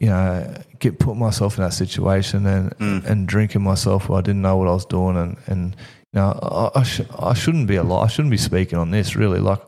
you 0.00 0.08
know, 0.08 0.52
get 0.80 0.98
put 0.98 1.16
myself 1.16 1.58
in 1.58 1.64
that 1.64 1.74
situation 1.74 2.46
and 2.46 2.70
Mm. 2.78 3.04
and 3.06 3.28
drinking 3.28 3.62
myself 3.62 4.08
where 4.08 4.18
I 4.18 4.22
didn't 4.22 4.42
know 4.42 4.56
what 4.56 4.66
I 4.68 4.72
was 4.72 4.84
doing 4.86 5.16
and 5.16 5.36
and 5.46 5.76
you 6.12 6.20
know 6.20 6.38
I 6.74 6.80
I, 6.80 6.82
sh- 6.82 7.00
I 7.18 7.34
shouldn't 7.34 7.68
be 7.68 7.76
alive. 7.76 8.04
I 8.04 8.08
shouldn't 8.08 8.30
be 8.32 8.36
speaking 8.38 8.78
on 8.78 8.90
this 8.90 9.14
really. 9.14 9.38
Like 9.38 9.60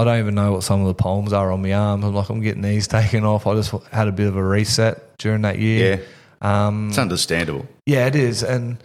I 0.00 0.04
don't 0.04 0.18
even 0.18 0.34
know 0.34 0.52
what 0.52 0.62
some 0.62 0.80
of 0.80 0.86
the 0.86 0.94
poems 0.94 1.32
are 1.32 1.50
on 1.52 1.62
my 1.62 1.72
arms. 1.72 2.04
I'm 2.04 2.14
like, 2.14 2.28
I'm 2.30 2.40
getting 2.40 2.62
these 2.62 2.86
taken 2.98 3.24
off. 3.24 3.46
I 3.46 3.54
just 3.54 3.70
had 3.92 4.08
a 4.08 4.12
bit 4.12 4.26
of 4.28 4.36
a 4.36 4.42
reset 4.42 5.16
during 5.18 5.42
that 5.42 5.58
year. 5.58 6.02
Um, 6.40 6.88
It's 6.88 6.98
understandable. 6.98 7.66
yeah, 7.86 8.06
it 8.06 8.16
is, 8.16 8.42
and 8.42 8.78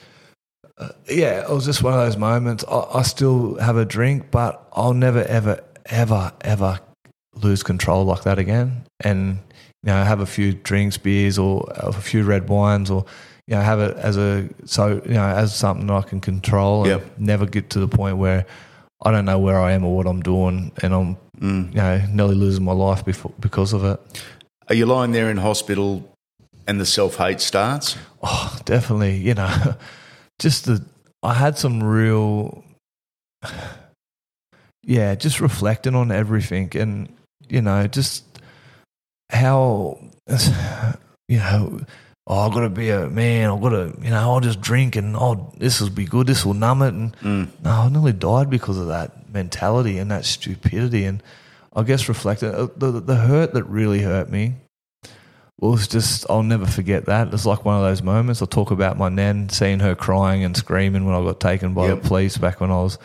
uh, 0.77 0.89
yeah, 1.09 1.41
it 1.43 1.49
was 1.49 1.65
just 1.65 1.81
one 1.81 1.93
of 1.93 1.99
those 1.99 2.17
moments. 2.17 2.65
I, 2.69 2.79
I 2.95 3.01
still 3.03 3.55
have 3.59 3.77
a 3.77 3.85
drink, 3.85 4.29
but 4.31 4.67
I'll 4.73 4.93
never, 4.93 5.23
ever, 5.23 5.61
ever, 5.85 6.33
ever 6.41 6.79
lose 7.41 7.63
control 7.63 8.03
like 8.05 8.23
that 8.23 8.39
again. 8.39 8.83
And 9.01 9.39
you 9.83 9.91
know, 9.93 10.03
have 10.03 10.19
a 10.19 10.25
few 10.25 10.53
drinks, 10.53 10.97
beers, 10.97 11.37
or 11.37 11.65
a 11.75 11.93
few 11.93 12.23
red 12.23 12.49
wines, 12.49 12.89
or 12.91 13.05
you 13.47 13.55
know, 13.55 13.61
have 13.61 13.79
it 13.79 13.95
as 13.97 14.17
a 14.17 14.49
so 14.65 15.01
you 15.05 15.13
know 15.13 15.23
as 15.27 15.55
something 15.55 15.87
that 15.87 15.93
I 15.93 16.01
can 16.01 16.19
control, 16.19 16.81
and 16.81 17.01
Yep. 17.01 17.19
never 17.19 17.45
get 17.45 17.69
to 17.71 17.79
the 17.79 17.87
point 17.87 18.17
where 18.17 18.45
I 19.01 19.11
don't 19.11 19.25
know 19.25 19.39
where 19.39 19.59
I 19.59 19.73
am 19.73 19.83
or 19.83 19.95
what 19.95 20.07
I'm 20.07 20.21
doing, 20.21 20.71
and 20.81 20.93
I'm 20.93 21.17
mm. 21.39 21.69
you 21.69 21.75
know 21.75 22.01
nearly 22.11 22.35
losing 22.35 22.63
my 22.63 22.71
life 22.71 23.03
before, 23.05 23.33
because 23.39 23.73
of 23.73 23.83
it. 23.83 23.99
Are 24.69 24.75
you 24.75 24.85
lying 24.85 25.11
there 25.11 25.29
in 25.29 25.37
hospital 25.37 26.09
and 26.67 26.79
the 26.79 26.85
self 26.85 27.17
hate 27.17 27.41
starts? 27.41 27.97
Oh, 28.23 28.57
definitely. 28.65 29.17
You 29.17 29.35
know, 29.35 29.75
just 30.39 30.65
the 30.65 30.83
I 31.21 31.33
had 31.33 31.57
some 31.57 31.83
real, 31.83 32.63
yeah, 34.83 35.15
just 35.15 35.39
reflecting 35.39 35.95
on 35.95 36.11
everything, 36.11 36.71
and 36.75 37.13
you 37.47 37.61
know, 37.61 37.87
just 37.87 38.23
how 39.29 39.99
you 41.27 41.37
know. 41.37 41.81
Oh, 42.27 42.39
I've 42.47 42.53
got 42.53 42.61
to 42.61 42.69
be 42.69 42.89
a 42.89 43.07
man. 43.07 43.51
I've 43.51 43.61
got 43.61 43.69
to, 43.69 43.93
you 44.01 44.09
know, 44.09 44.17
I'll 44.19 44.39
just 44.39 44.59
drink 44.59 44.95
and 44.95 45.15
oh, 45.15 45.53
this 45.57 45.79
will 45.79 45.91
be 45.91 46.05
good. 46.05 46.25
This 46.25 46.43
will 46.43 46.55
numb 46.55 46.81
it. 46.81 46.93
And 46.93 47.15
no, 47.63 47.69
I 47.69 47.89
nearly 47.89 48.13
died 48.13 48.49
because 48.49 48.79
of 48.79 48.87
that 48.87 49.31
mentality 49.31 49.99
and 49.99 50.09
that 50.09 50.25
stupidity. 50.25 51.05
And 51.05 51.21
I 51.75 51.83
guess 51.83 52.09
reflecting 52.09 52.49
uh, 52.53 52.67
the, 52.75 52.99
the 52.99 53.15
hurt 53.15 53.53
that 53.53 53.63
really 53.65 54.01
hurt 54.01 54.29
me 54.31 54.55
was 55.59 55.87
just 55.87 56.25
I'll 56.29 56.41
never 56.43 56.65
forget 56.65 57.05
that. 57.05 57.31
It's 57.33 57.45
like 57.45 57.63
one 57.63 57.75
of 57.77 57.83
those 57.83 58.01
moments. 58.01 58.41
I 58.41 58.45
talk 58.45 58.71
about 58.71 58.97
my 58.97 59.09
nan 59.09 59.49
seeing 59.49 59.79
her 59.81 59.93
crying 59.93 60.43
and 60.43 60.57
screaming 60.57 61.05
when 61.05 61.13
I 61.15 61.23
got 61.23 61.39
taken 61.39 61.73
by 61.75 61.87
Yep. 61.89 62.01
the 62.01 62.07
police 62.07 62.37
back 62.37 62.59
when 62.59 62.71
I 62.71 62.77
was, 62.81 62.97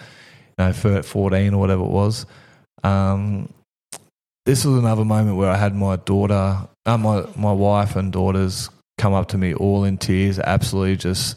you 0.58 0.64
know, 0.64 1.02
fourteen 1.02 1.52
or 1.54 1.58
whatever 1.60 1.82
it 1.82 1.90
was. 1.90 2.24
Um, 2.82 3.52
this 4.46 4.64
was 4.64 4.78
another 4.78 5.04
moment 5.04 5.36
where 5.36 5.50
I 5.50 5.56
had 5.56 5.74
my 5.76 5.96
daughter, 5.96 6.66
uh, 6.86 6.96
my 6.96 7.24
my 7.36 7.52
wife 7.52 7.94
and 7.96 8.10
daughters 8.12 8.70
come 9.00 9.14
up 9.14 9.28
to 9.28 9.38
me 9.38 9.54
all 9.54 9.84
in 9.84 9.98
tears, 9.98 10.38
absolutely 10.38 10.96
just 10.96 11.36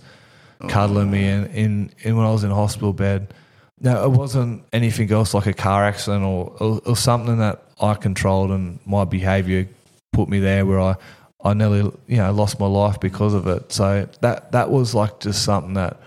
cuddling 0.67 1.09
me 1.11 1.27
in, 1.27 1.45
in, 1.47 1.91
in 2.03 2.17
when 2.17 2.25
I 2.25 2.31
was 2.31 2.43
in 2.43 2.51
hospital 2.51 2.93
bed. 2.93 3.33
No, 3.79 4.03
it 4.05 4.11
wasn't 4.11 4.63
anything 4.71 5.11
else 5.11 5.33
like 5.33 5.45
a 5.47 5.53
car 5.53 5.83
accident 5.83 6.23
or 6.23 6.53
it 6.61 6.85
was 6.85 6.99
something 6.99 7.37
that 7.39 7.63
I 7.81 7.95
controlled 7.95 8.51
and 8.51 8.79
my 8.85 9.03
behaviour 9.03 9.67
put 10.13 10.29
me 10.29 10.39
there 10.39 10.65
where 10.65 10.79
I, 10.79 10.95
I 11.43 11.53
nearly 11.53 11.91
you 12.07 12.17
know 12.17 12.31
lost 12.31 12.59
my 12.59 12.67
life 12.67 12.99
because 12.99 13.33
of 13.33 13.47
it. 13.47 13.71
So 13.73 14.07
that 14.21 14.51
that 14.53 14.69
was 14.71 14.95
like 14.95 15.19
just 15.19 15.43
something 15.43 15.73
that 15.73 15.97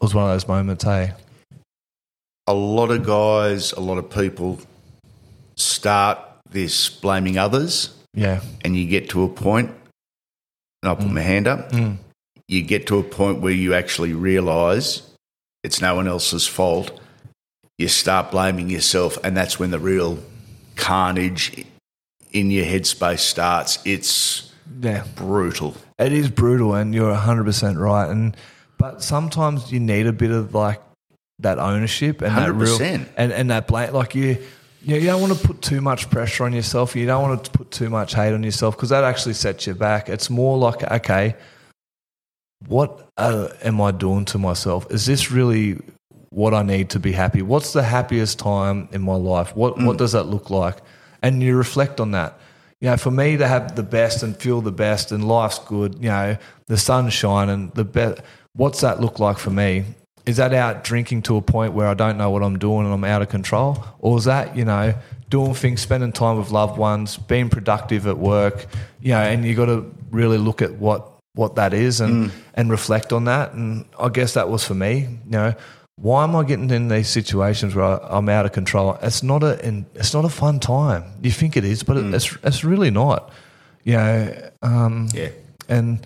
was 0.00 0.14
one 0.14 0.24
of 0.24 0.30
those 0.30 0.48
moments. 0.48 0.84
Hey, 0.84 1.12
a 2.46 2.54
lot 2.54 2.90
of 2.90 3.04
guys, 3.04 3.72
a 3.72 3.80
lot 3.80 3.98
of 3.98 4.08
people 4.08 4.58
start 5.56 6.18
this 6.50 6.88
blaming 6.88 7.36
others, 7.36 7.94
Yeah. 8.14 8.40
and 8.64 8.76
you 8.76 8.86
get 8.88 9.10
to 9.10 9.24
a 9.24 9.28
point, 9.28 9.70
and 10.86 10.90
I'll 10.90 11.04
put 11.04 11.12
my 11.12 11.20
hand 11.20 11.48
up. 11.48 11.72
Mm. 11.72 11.96
You 12.46 12.62
get 12.62 12.86
to 12.86 12.98
a 12.98 13.02
point 13.02 13.40
where 13.40 13.52
you 13.52 13.74
actually 13.74 14.12
realise 14.12 15.02
it's 15.64 15.80
no 15.80 15.96
one 15.96 16.06
else's 16.06 16.46
fault. 16.46 17.00
You 17.76 17.88
start 17.88 18.30
blaming 18.30 18.70
yourself, 18.70 19.18
and 19.24 19.36
that's 19.36 19.58
when 19.58 19.72
the 19.72 19.80
real 19.80 20.18
carnage 20.76 21.64
in 22.30 22.52
your 22.52 22.64
headspace 22.64 23.18
starts. 23.18 23.80
It's 23.84 24.52
Yeah. 24.80 25.04
brutal. 25.16 25.74
It 25.98 26.12
is 26.12 26.30
brutal, 26.30 26.74
and 26.74 26.94
you're 26.94 27.12
100% 27.12 27.78
right. 27.78 28.08
And 28.08 28.36
But 28.78 29.02
sometimes 29.02 29.72
you 29.72 29.80
need 29.80 30.06
a 30.06 30.12
bit 30.12 30.30
of 30.30 30.54
like 30.54 30.80
that 31.40 31.58
ownership 31.58 32.22
and 32.22 32.36
that 32.36 32.52
real 32.52 32.80
and, 33.16 33.32
and 33.32 33.50
that 33.50 33.66
blame. 33.66 33.92
Like 33.92 34.14
you, 34.14 34.38
you, 34.86 34.92
know, 34.92 34.98
you 34.98 35.06
don't 35.06 35.20
want 35.20 35.36
to 35.36 35.46
put 35.46 35.62
too 35.62 35.80
much 35.80 36.08
pressure 36.10 36.44
on 36.44 36.52
yourself. 36.52 36.94
You 36.94 37.06
don't 37.06 37.20
want 37.20 37.44
to 37.44 37.50
put 37.50 37.72
too 37.72 37.90
much 37.90 38.14
hate 38.14 38.32
on 38.32 38.44
yourself 38.44 38.76
because 38.76 38.90
that 38.90 39.02
actually 39.02 39.34
sets 39.34 39.66
you 39.66 39.74
back. 39.74 40.08
It's 40.08 40.30
more 40.30 40.56
like, 40.56 40.84
okay, 40.84 41.34
what 42.68 43.08
uh, 43.16 43.48
am 43.64 43.80
I 43.80 43.90
doing 43.90 44.24
to 44.26 44.38
myself? 44.38 44.86
Is 44.92 45.04
this 45.04 45.32
really 45.32 45.80
what 46.30 46.54
I 46.54 46.62
need 46.62 46.90
to 46.90 47.00
be 47.00 47.10
happy? 47.10 47.42
What's 47.42 47.72
the 47.72 47.82
happiest 47.82 48.38
time 48.38 48.88
in 48.92 49.02
my 49.02 49.16
life? 49.16 49.56
What 49.56 49.76
what 49.82 49.98
does 49.98 50.12
that 50.12 50.24
look 50.24 50.50
like? 50.50 50.76
And 51.20 51.42
you 51.42 51.56
reflect 51.56 51.98
on 51.98 52.12
that. 52.12 52.38
You 52.80 52.90
know, 52.90 52.96
for 52.96 53.10
me 53.10 53.36
to 53.38 53.48
have 53.48 53.74
the 53.74 53.82
best 53.82 54.22
and 54.22 54.36
feel 54.36 54.60
the 54.60 54.70
best 54.70 55.10
and 55.10 55.26
life's 55.26 55.58
good, 55.58 55.96
you 55.96 56.10
know, 56.10 56.36
the 56.68 56.76
sun's 56.76 57.12
shining, 57.12 57.72
the 57.74 57.84
best. 57.84 58.20
What's 58.52 58.82
that 58.82 59.00
look 59.00 59.18
like 59.18 59.38
for 59.38 59.50
me? 59.50 59.84
Is 60.26 60.38
that 60.38 60.52
out 60.52 60.82
drinking 60.84 61.22
to 61.22 61.36
a 61.36 61.42
point 61.42 61.72
where 61.72 61.86
I 61.86 61.94
don't 61.94 62.18
know 62.18 62.30
what 62.30 62.42
I'm 62.42 62.58
doing 62.58 62.84
and 62.84 62.92
I'm 62.92 63.04
out 63.04 63.22
of 63.22 63.28
control? 63.28 63.84
Or 64.00 64.18
is 64.18 64.24
that, 64.24 64.56
you 64.56 64.64
know, 64.64 64.94
doing 65.30 65.54
things, 65.54 65.80
spending 65.80 66.12
time 66.12 66.36
with 66.38 66.50
loved 66.50 66.76
ones, 66.78 67.16
being 67.16 67.48
productive 67.48 68.06
at 68.08 68.18
work, 68.18 68.66
you 69.00 69.12
know, 69.12 69.20
and 69.20 69.44
you 69.44 69.54
got 69.54 69.66
to 69.66 69.94
really 70.10 70.38
look 70.38 70.62
at 70.62 70.74
what 70.74 71.12
what 71.34 71.56
that 71.56 71.74
is 71.74 72.00
and 72.00 72.32
and 72.54 72.70
reflect 72.70 73.12
on 73.12 73.24
that. 73.24 73.52
And 73.52 73.84
I 74.00 74.08
guess 74.08 74.34
that 74.34 74.48
was 74.48 74.64
for 74.64 74.74
me. 74.74 75.00
You 75.26 75.30
know, 75.30 75.54
why 75.96 76.24
am 76.24 76.34
I 76.34 76.42
getting 76.44 76.70
in 76.70 76.88
these 76.88 77.08
situations 77.08 77.74
where 77.74 77.84
I, 77.84 77.98
I'm 78.18 78.28
out 78.28 78.46
of 78.46 78.52
control? 78.52 78.98
It's 79.02 79.22
not 79.22 79.42
a 79.44 79.84
it's 79.94 80.12
not 80.12 80.24
a 80.24 80.28
fun 80.28 80.58
time. 80.60 81.04
You 81.22 81.30
think 81.30 81.56
it 81.56 81.64
is, 81.64 81.82
but 81.84 81.98
it, 81.98 82.12
it's 82.12 82.36
it's 82.42 82.64
really 82.64 82.90
not. 82.90 83.30
You 83.84 83.92
know, 83.92 84.50
um, 84.62 85.08
Yeah. 85.12 85.28
and 85.68 86.04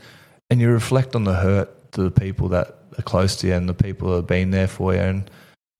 and 0.51 0.61
you 0.61 0.69
reflect 0.71 1.15
on 1.17 1.25
the 1.25 1.35
hurt 1.35 1.93
to 1.93 2.03
the 2.03 2.11
people 2.11 2.49
that 2.51 2.77
are 2.99 3.03
close 3.03 3.37
to 3.37 3.47
you 3.47 3.55
and 3.55 3.69
the 3.69 3.75
people 3.75 4.11
that 4.11 4.17
have 4.17 4.27
been 4.27 4.51
there 4.51 4.69
for 4.69 4.95
you. 4.95 5.01
And 5.01 5.31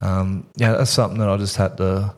um, 0.01 0.47
yeah, 0.57 0.73
that's 0.73 0.91
something 0.91 1.19
that 1.19 1.29
I 1.29 1.37
just 1.37 1.57
had 1.57 1.77
to 1.79 2.15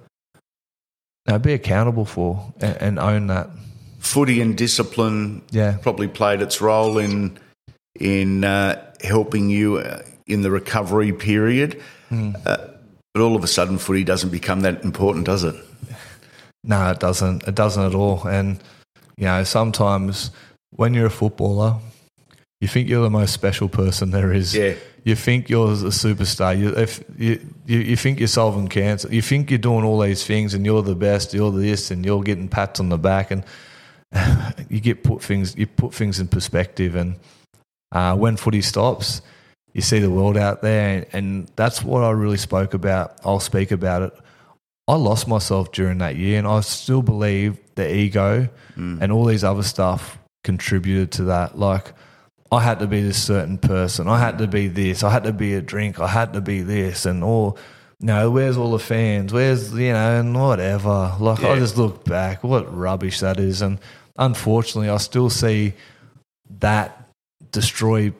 you 1.27 1.33
know, 1.33 1.39
be 1.39 1.53
accountable 1.53 2.05
for 2.05 2.53
and, 2.61 2.77
and 2.77 2.99
own 2.99 3.27
that. 3.29 3.51
Footy 3.99 4.41
and 4.41 4.57
discipline 4.57 5.43
Yeah. 5.51 5.77
probably 5.83 6.09
played 6.09 6.43
its 6.43 6.61
role 6.61 6.99
in 6.99 7.39
in 8.01 8.43
uh, 8.43 8.83
helping 9.03 9.51
you 9.51 9.77
uh, 9.79 10.03
in 10.27 10.43
the 10.43 10.51
recovery 10.51 11.13
period. 11.13 11.81
Hmm. 12.09 12.33
Uh, 12.45 12.57
but 13.15 13.23
all 13.23 13.37
of 13.37 13.45
a 13.45 13.47
sudden, 13.47 13.79
footy 13.79 14.05
doesn't 14.05 14.31
become 14.31 14.63
that 14.63 14.83
important, 14.83 15.27
does 15.27 15.45
it? 15.45 15.55
No, 16.65 16.91
it 16.91 17.01
doesn't. 17.01 17.43
It 17.47 17.55
doesn't 17.55 17.85
at 17.85 17.95
all. 17.95 18.27
And 18.27 18.59
you 19.17 19.25
know, 19.25 19.45
sometimes 19.45 20.31
when 20.71 20.95
you're 20.95 21.07
a 21.07 21.11
footballer, 21.11 21.77
you 22.63 22.69
think 22.69 22.89
you're 22.89 23.03
the 23.03 23.11
most 23.11 23.35
special 23.35 23.69
person 23.69 24.13
there 24.13 24.33
is. 24.33 24.55
Yeah. 24.55 24.75
You 25.03 25.17
think 25.17 25.51
you're 25.51 25.73
a 25.73 25.91
superstar. 25.91 26.57
You, 26.57 26.69
if 26.69 27.03
you, 27.19 27.45
you, 27.67 27.81
you 27.81 27.97
think 27.97 28.21
you're 28.21 28.29
solving 28.29 28.69
cancer. 28.69 29.09
You 29.13 29.21
think 29.21 29.51
you're 29.51 29.59
doing 29.59 29.85
all 29.85 29.99
these 29.99 30.25
things, 30.25 30.55
and 30.55 30.65
you're 30.65 30.81
the 30.81 30.95
best. 30.95 31.35
You're 31.35 31.51
this, 31.51 31.91
and 31.91 32.05
you're 32.07 32.23
getting 32.23 32.49
pats 32.49 32.79
on 32.79 32.89
the 32.89 32.99
back, 32.99 33.33
and 33.33 33.43
you 34.69 34.79
get 34.79 35.03
put 35.03 35.25
things. 35.25 35.57
You 35.57 35.67
put 35.67 35.93
things 35.93 36.21
in 36.21 36.29
perspective, 36.29 36.95
and 36.95 37.17
uh, 37.91 38.15
when 38.15 38.37
footy 38.37 38.63
stops, 38.63 39.23
you 39.73 39.81
see 39.81 39.99
the 39.99 40.09
world 40.09 40.37
out 40.37 40.63
there, 40.63 40.99
and, 40.99 41.07
and 41.13 41.51
that's 41.57 41.83
what 41.83 42.05
I 42.05 42.11
really 42.11 42.37
spoke 42.37 42.75
about. 42.75 43.19
I'll 43.25 43.41
speak 43.41 43.73
about 43.73 44.03
it. 44.03 44.13
I 44.87 44.95
lost 44.95 45.27
myself 45.27 45.73
during 45.73 45.99
that 45.99 46.15
year, 46.15 46.39
and 46.39 46.47
I 46.47 46.61
still 46.61 47.03
believe 47.03 47.59
the 47.75 47.93
ego 47.93 48.49
and 48.77 49.11
all 49.11 49.25
these 49.25 49.43
other 49.43 49.65
stuff 49.65 50.17
contributed 50.45 51.11
to 51.13 51.25
that. 51.25 51.59
Like, 51.59 51.93
I 52.53 52.61
had 52.61 52.81
to 52.81 52.87
be 52.87 53.01
this 53.01 53.21
certain 53.21 53.57
person. 53.57 54.07
I 54.09 54.19
had 54.19 54.39
to 54.39 54.47
be 54.47 54.69
this. 54.69 55.03
I 55.03 55.11
had 55.11 55.25
to 55.25 55.33
be 55.33 55.55
a 55.55 55.63
drink. 55.63 55.99
I 55.99 56.07
had 56.07 56.35
to 56.35 56.41
be 56.41 56.61
this, 56.61 57.07
and 57.07 57.25
all. 57.25 57.59
You 57.99 58.07
know, 58.09 58.31
where's 58.33 58.57
all 58.57 58.73
the 58.73 58.81
fans? 58.81 59.33
Where's 59.33 59.73
you 59.73 59.93
know, 59.93 60.21
and 60.21 60.35
whatever. 60.39 61.15
Like, 61.21 61.43
I 61.45 61.57
just 61.59 61.79
look 61.79 62.05
back, 62.05 62.43
what 62.43 62.77
rubbish 62.77 63.21
that 63.21 63.39
is, 63.39 63.63
and 63.63 63.79
unfortunately, 64.19 64.91
I 64.91 64.97
still 64.99 65.31
see 65.31 65.75
that 66.59 67.09
destroy 67.53 68.13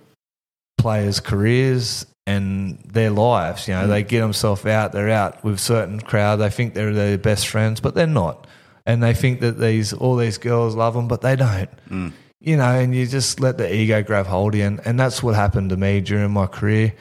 players' 0.79 1.21
careers 1.21 2.07
and 2.27 2.79
their 2.87 3.11
lives. 3.11 3.69
You 3.69 3.75
know, 3.75 3.87
they 3.87 4.05
mm. 4.05 4.09
get 4.09 4.21
themselves 4.21 4.65
out. 4.65 4.93
They're 4.93 5.11
out 5.11 5.43
with 5.45 5.59
certain 5.59 6.01
crowd. 6.01 6.37
They 6.37 6.51
think 6.51 6.75
they're 6.75 6.95
their 6.95 7.19
best 7.19 7.49
friends, 7.49 7.81
but 7.81 7.95
they're 7.95 8.07
not. 8.07 8.47
And 8.87 9.03
they 9.03 9.15
think 9.15 9.41
that 9.41 9.59
these 9.59 9.93
all 9.93 10.17
these 10.17 10.39
girls 10.39 10.75
love 10.75 10.95
them, 10.95 11.09
but 11.09 11.21
they 11.21 11.37
don't. 11.37 11.71
Mm. 11.89 12.13
You 12.43 12.57
know, 12.57 12.65
and 12.65 12.93
you 12.93 13.07
just 13.07 13.39
let 13.39 13.57
the 13.57 13.73
ego 13.73 14.03
grab 14.03 14.27
hold 14.27 14.55
of 14.55 14.59
you, 14.59 14.67
and, 14.67 14.81
and 14.85 14.99
that's 14.99 15.23
what 15.23 15.37
happened 15.37 15.71
to 15.71 15.77
me 15.77 16.01
during 16.01 16.33
my 16.33 16.47
career. 16.47 16.93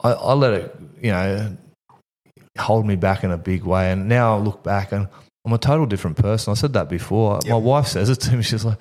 I, 0.00 0.12
I 0.12 0.32
let 0.34 0.52
it, 0.52 0.76
you 1.02 1.10
know, 1.10 1.56
hold 2.56 2.86
me 2.86 2.96
back 2.96 3.24
in 3.24 3.32
a 3.32 3.38
big 3.38 3.64
way. 3.64 3.90
And 3.90 4.08
now 4.08 4.36
I 4.36 4.38
look 4.38 4.62
back 4.62 4.92
and 4.92 5.08
I'm 5.44 5.52
a 5.52 5.58
total 5.58 5.86
different 5.86 6.16
person. 6.16 6.50
I 6.50 6.54
said 6.54 6.72
that 6.74 6.88
before. 6.88 7.40
My 7.46 7.56
wife 7.56 7.86
says 7.86 8.10
it 8.10 8.20
to 8.20 8.36
me. 8.36 8.42
She's 8.44 8.64
like, 8.64 8.78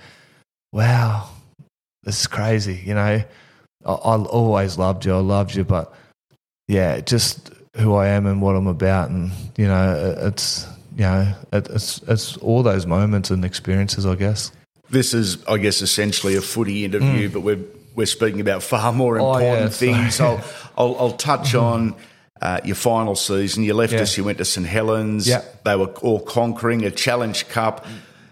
"Wow, 0.71 1.29
this 2.03 2.21
is 2.21 2.27
crazy." 2.27 2.81
You 2.85 2.95
know, 2.95 3.23
I, 3.85 3.91
I 3.91 4.15
always 4.17 4.77
loved 4.77 5.05
you. 5.05 5.15
I 5.15 5.19
loved 5.19 5.55
you, 5.55 5.63
but 5.63 5.93
yeah, 6.67 6.99
just 6.99 7.51
who 7.77 7.95
I 7.95 8.07
am 8.07 8.25
and 8.25 8.41
what 8.41 8.55
I'm 8.55 8.67
about, 8.67 9.09
and 9.09 9.31
you 9.57 9.67
know, 9.67 10.15
it's 10.19 10.67
you 10.95 11.03
know, 11.03 11.33
it, 11.53 11.69
it's 11.69 11.99
it's 12.07 12.37
all 12.37 12.63
those 12.63 12.85
moments 12.85 13.31
and 13.31 13.45
experiences, 13.45 14.05
I 14.05 14.15
guess. 14.15 14.51
This 14.89 15.13
is, 15.13 15.45
I 15.47 15.57
guess, 15.57 15.81
essentially 15.81 16.35
a 16.35 16.41
footy 16.41 16.85
interview, 16.85 17.29
but 17.29 17.41
we're 17.41 17.59
we're 17.95 18.05
speaking 18.05 18.39
about 18.41 18.61
far 18.63 18.93
more. 18.93 19.19
Oh, 19.19 19.33
important 19.37 19.63
yeah, 19.63 19.69
sorry. 19.69 19.93
things. 19.93 20.19
I'll, 20.21 20.43
I'll 20.77 20.95
I'll 20.99 21.11
touch 21.17 21.55
on. 21.55 21.95
Uh, 22.39 22.59
your 22.63 22.75
final 22.75 23.15
season, 23.15 23.63
you 23.63 23.73
left 23.73 23.93
Yeah. 23.93 24.01
us. 24.01 24.15
You 24.15 24.23
went 24.23 24.37
to 24.37 24.45
St 24.45 24.67
Helens. 24.67 25.27
Yeah. 25.27 25.41
They 25.65 25.75
were 25.75 25.87
all 26.03 26.19
conquering 26.19 26.85
a 26.85 26.91
Challenge 26.91 27.47
Cup, 27.49 27.83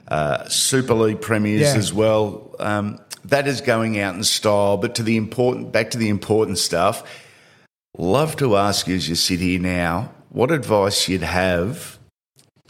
uh, 0.07 0.47
Super 0.47 0.93
League 0.93 1.21
premiers 1.21 1.61
Yeah. 1.61 1.75
as 1.75 1.91
well. 1.91 2.55
Um, 2.59 2.99
that 3.25 3.47
is 3.47 3.61
going 3.61 3.99
out 3.99 4.13
in 4.13 4.23
style. 4.23 4.77
But 4.77 4.93
to 4.95 5.01
the 5.03 5.17
important, 5.17 5.71
back 5.71 5.89
to 5.89 5.97
the 5.97 6.09
important 6.09 6.59
stuff. 6.59 7.01
Love 7.97 8.35
to 8.37 8.55
ask 8.57 8.87
you 8.87 8.93
as 8.95 9.09
you 9.09 9.15
sit 9.15 9.39
here 9.39 9.59
now, 9.59 10.11
what 10.29 10.51
advice 10.51 11.09
you'd 11.09 11.23
have 11.23 11.97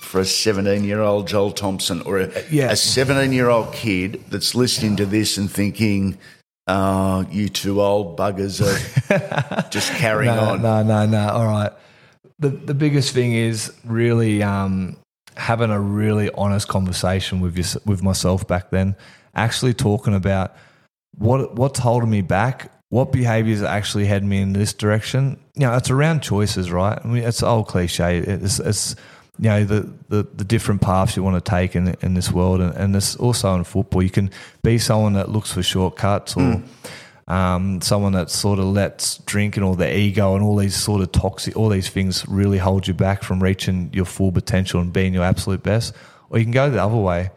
for 0.05 0.19
a 0.21 0.25
17 0.25 0.83
year 0.83 1.01
old 1.01 1.27
Joel 1.27 1.51
Thompson 1.51 2.01
or 2.01 2.19
a, 2.19 2.43
yeah. 2.49 2.71
a 2.71 2.75
17 2.75 3.33
year 3.33 3.49
old 3.49 3.73
kid 3.73 4.23
that's 4.29 4.55
listening 4.55 4.95
to 4.97 5.05
this 5.05 5.37
and 5.37 5.51
thinking, 5.51 6.17
oh, 6.67 7.25
you 7.31 7.49
two 7.49 7.81
old 7.81 8.17
buggers 8.17 8.61
are 8.61 9.61
just 9.69 9.91
carrying 9.93 10.35
no, 10.35 10.41
on. 10.41 10.61
No, 10.61 10.83
no, 10.83 11.05
no. 11.05 11.29
All 11.29 11.47
right. 11.47 11.71
The 12.39 12.49
the 12.49 12.73
biggest 12.73 13.13
thing 13.13 13.33
is 13.33 13.73
really 13.85 14.43
um, 14.43 14.97
having 15.37 15.71
a 15.71 15.79
really 15.79 16.29
honest 16.31 16.67
conversation 16.67 17.39
with 17.39 17.57
your, 17.57 17.81
with 17.85 18.03
myself 18.03 18.47
back 18.47 18.71
then. 18.71 18.95
Actually 19.35 19.73
talking 19.73 20.13
about 20.13 20.55
what 21.17 21.55
what's 21.55 21.79
holding 21.79 22.09
me 22.09 22.21
back, 22.21 22.71
what 22.89 23.11
behaviors 23.11 23.61
actually 23.61 24.05
had 24.05 24.23
me 24.23 24.41
in 24.41 24.53
this 24.53 24.73
direction. 24.73 25.39
You 25.55 25.67
know, 25.67 25.75
it's 25.75 25.89
around 25.89 26.21
choices, 26.21 26.71
right? 26.71 26.99
I 27.01 27.07
mean, 27.07 27.23
it's 27.23 27.41
old 27.41 27.67
cliche. 27.67 28.17
It's, 28.17 28.59
it's 28.59 28.95
you 29.39 29.49
know 29.49 29.63
the, 29.65 29.91
the, 30.09 30.23
the 30.35 30.43
different 30.43 30.81
paths 30.81 31.15
you 31.15 31.23
want 31.23 31.43
to 31.43 31.49
take 31.49 31.75
in 31.75 31.95
in 32.01 32.13
this 32.13 32.31
world, 32.31 32.61
and, 32.61 32.75
and 32.75 32.95
this 32.95 33.15
also 33.15 33.55
in 33.55 33.63
football. 33.63 34.01
You 34.03 34.09
can 34.09 34.29
be 34.63 34.77
someone 34.77 35.13
that 35.13 35.29
looks 35.29 35.51
for 35.51 35.61
shortcuts 35.63 36.35
or 36.37 36.61
um, 37.27 37.81
someone 37.81 38.11
that 38.13 38.29
sort 38.29 38.59
of 38.59 38.65
lets 38.65 39.17
drinking 39.19 39.63
or 39.63 39.75
the 39.75 39.97
ego 39.97 40.35
and 40.35 40.43
all 40.43 40.55
these 40.55 40.75
sort 40.75 41.01
of 41.01 41.11
toxic, 41.11 41.55
all 41.57 41.69
these 41.69 41.89
things 41.89 42.27
really 42.27 42.57
hold 42.59 42.87
you 42.87 42.93
back 42.93 43.23
from 43.23 43.41
reaching 43.41 43.89
your 43.93 44.05
full 44.05 44.31
potential 44.31 44.79
and 44.79 44.93
being 44.93 45.13
your 45.13 45.23
absolute 45.23 45.63
best. 45.63 45.93
Or 46.29 46.37
you 46.37 46.45
can 46.45 46.51
go 46.51 46.69
the 46.69 46.83
other 46.83 46.95
way, 46.97 47.31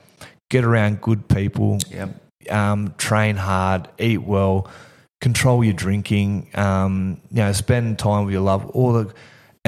get 0.51 0.65
around 0.65 1.01
good 1.01 1.29
people, 1.29 1.79
Yep. 1.91 2.11
um, 2.51 2.95
train 2.99 3.37
hard, 3.37 3.89
eat 3.99 4.23
well, 4.23 4.71
control 5.21 5.65
your 5.65 5.73
drinking, 5.75 6.51
um, 6.55 7.21
you 7.31 7.39
know, 7.39 7.53
spend 7.53 7.99
time 7.99 8.25
with 8.25 8.33
your 8.33 8.43
love, 8.43 8.67
all 8.71 8.93
the, 8.93 9.13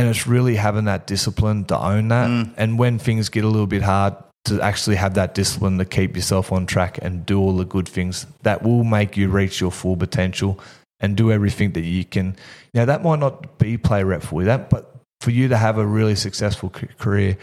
and 0.01 0.09
it's 0.09 0.27
really 0.27 0.57
having 0.57 0.87
that 0.87 1.07
discipline 1.07 1.67
to 1.67 1.79
own 1.79 2.09
that. 2.09 2.29
Mm. 2.29 2.55
And 2.57 2.79
when 2.79 2.99
things 2.99 3.29
get 3.29 3.45
a 3.45 3.49
little 3.49 3.67
bit 3.67 3.83
hard, 3.83 4.15
to 4.47 4.59
actually 4.63 4.97
have 4.97 5.15
that 5.15 5.35
discipline 5.35 5.77
to 5.77 5.85
keep 5.85 6.17
yourself 6.17 6.51
on 6.51 6.65
track 6.65 6.99
and 7.03 7.27
do 7.27 7.39
all 7.39 7.55
the 7.55 7.65
good 7.67 7.87
things 7.87 8.27
that 8.43 8.63
will 8.63 8.85
make 8.85 9.15
you 9.15 9.29
reach 9.29 9.61
your 9.61 9.71
full 9.71 9.99
potential 9.99 10.59
and 10.99 11.15
do 11.15 11.31
everything 11.31 11.73
that 11.73 11.83
you 11.83 12.07
can. 12.07 12.29
You 12.73 12.81
know, 12.81 12.87
that 12.87 13.03
might 13.03 13.19
not 13.19 13.59
be 13.59 13.77
play 13.77 14.03
rep 14.03 14.23
for 14.23 14.41
you, 14.41 14.47
that, 14.47 14.71
but 14.71 14.97
for 15.21 15.31
you 15.31 15.49
to 15.49 15.59
have 15.59 15.77
a 15.77 15.87
really 15.87 16.15
successful 16.15 16.71
career 16.71 17.37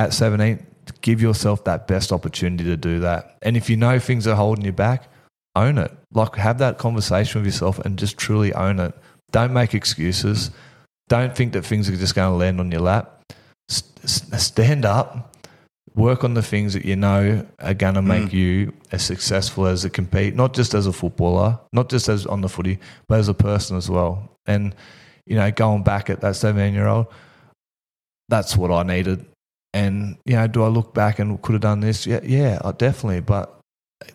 at 0.00 0.12
17, 0.12 0.66
give 1.00 1.22
yourself 1.22 1.62
that 1.64 1.86
best 1.86 2.10
opportunity 2.10 2.64
to 2.64 2.76
do 2.76 2.98
that. 3.00 3.38
And 3.42 3.56
if 3.56 3.70
you 3.70 3.76
know 3.76 4.00
things 4.00 4.26
are 4.26 4.34
holding 4.34 4.64
you 4.64 4.72
back, 4.72 5.08
own 5.54 5.78
it. 5.78 5.92
Like 6.12 6.34
have 6.34 6.58
that 6.58 6.78
conversation 6.78 7.40
with 7.40 7.46
yourself 7.46 7.78
and 7.78 7.96
just 7.96 8.16
truly 8.16 8.52
own 8.52 8.80
it. 8.80 8.94
Don't 9.30 9.52
make 9.52 9.74
excuses. 9.74 10.50
Don't 11.08 11.36
think 11.36 11.52
that 11.52 11.64
things 11.64 11.88
are 11.88 11.96
just 11.96 12.14
going 12.14 12.32
to 12.32 12.36
land 12.36 12.60
on 12.60 12.70
your 12.70 12.80
lap. 12.80 13.22
Stand 13.68 14.84
up, 14.84 15.34
work 15.94 16.24
on 16.24 16.34
the 16.34 16.42
things 16.42 16.72
that 16.72 16.84
you 16.84 16.96
know 16.96 17.46
are 17.58 17.74
going 17.74 17.94
to 17.94 18.00
mm. 18.00 18.06
make 18.06 18.32
you 18.32 18.72
as 18.90 19.02
successful 19.02 19.66
as 19.66 19.84
a 19.84 19.90
compete, 19.90 20.34
not 20.34 20.54
just 20.54 20.74
as 20.74 20.86
a 20.86 20.92
footballer, 20.92 21.58
not 21.72 21.88
just 21.88 22.08
as 22.08 22.26
on 22.26 22.40
the 22.40 22.48
footy, 22.48 22.78
but 23.08 23.18
as 23.18 23.28
a 23.28 23.34
person 23.34 23.76
as 23.76 23.88
well. 23.88 24.30
And 24.46 24.74
you 25.26 25.36
know, 25.36 25.50
going 25.50 25.82
back 25.82 26.10
at 26.10 26.20
that 26.22 26.36
17 26.36 26.74
year 26.74 26.86
old, 26.86 27.06
that's 28.28 28.56
what 28.56 28.70
I 28.70 28.82
needed. 28.82 29.24
And 29.74 30.16
you 30.24 30.34
know, 30.34 30.46
do 30.46 30.62
I 30.62 30.68
look 30.68 30.94
back 30.94 31.18
and 31.18 31.40
could 31.42 31.52
have 31.52 31.62
done 31.62 31.80
this? 31.80 32.06
Yeah, 32.06 32.20
yeah, 32.22 32.58
I 32.64 32.72
definitely. 32.72 33.20
But 33.20 33.58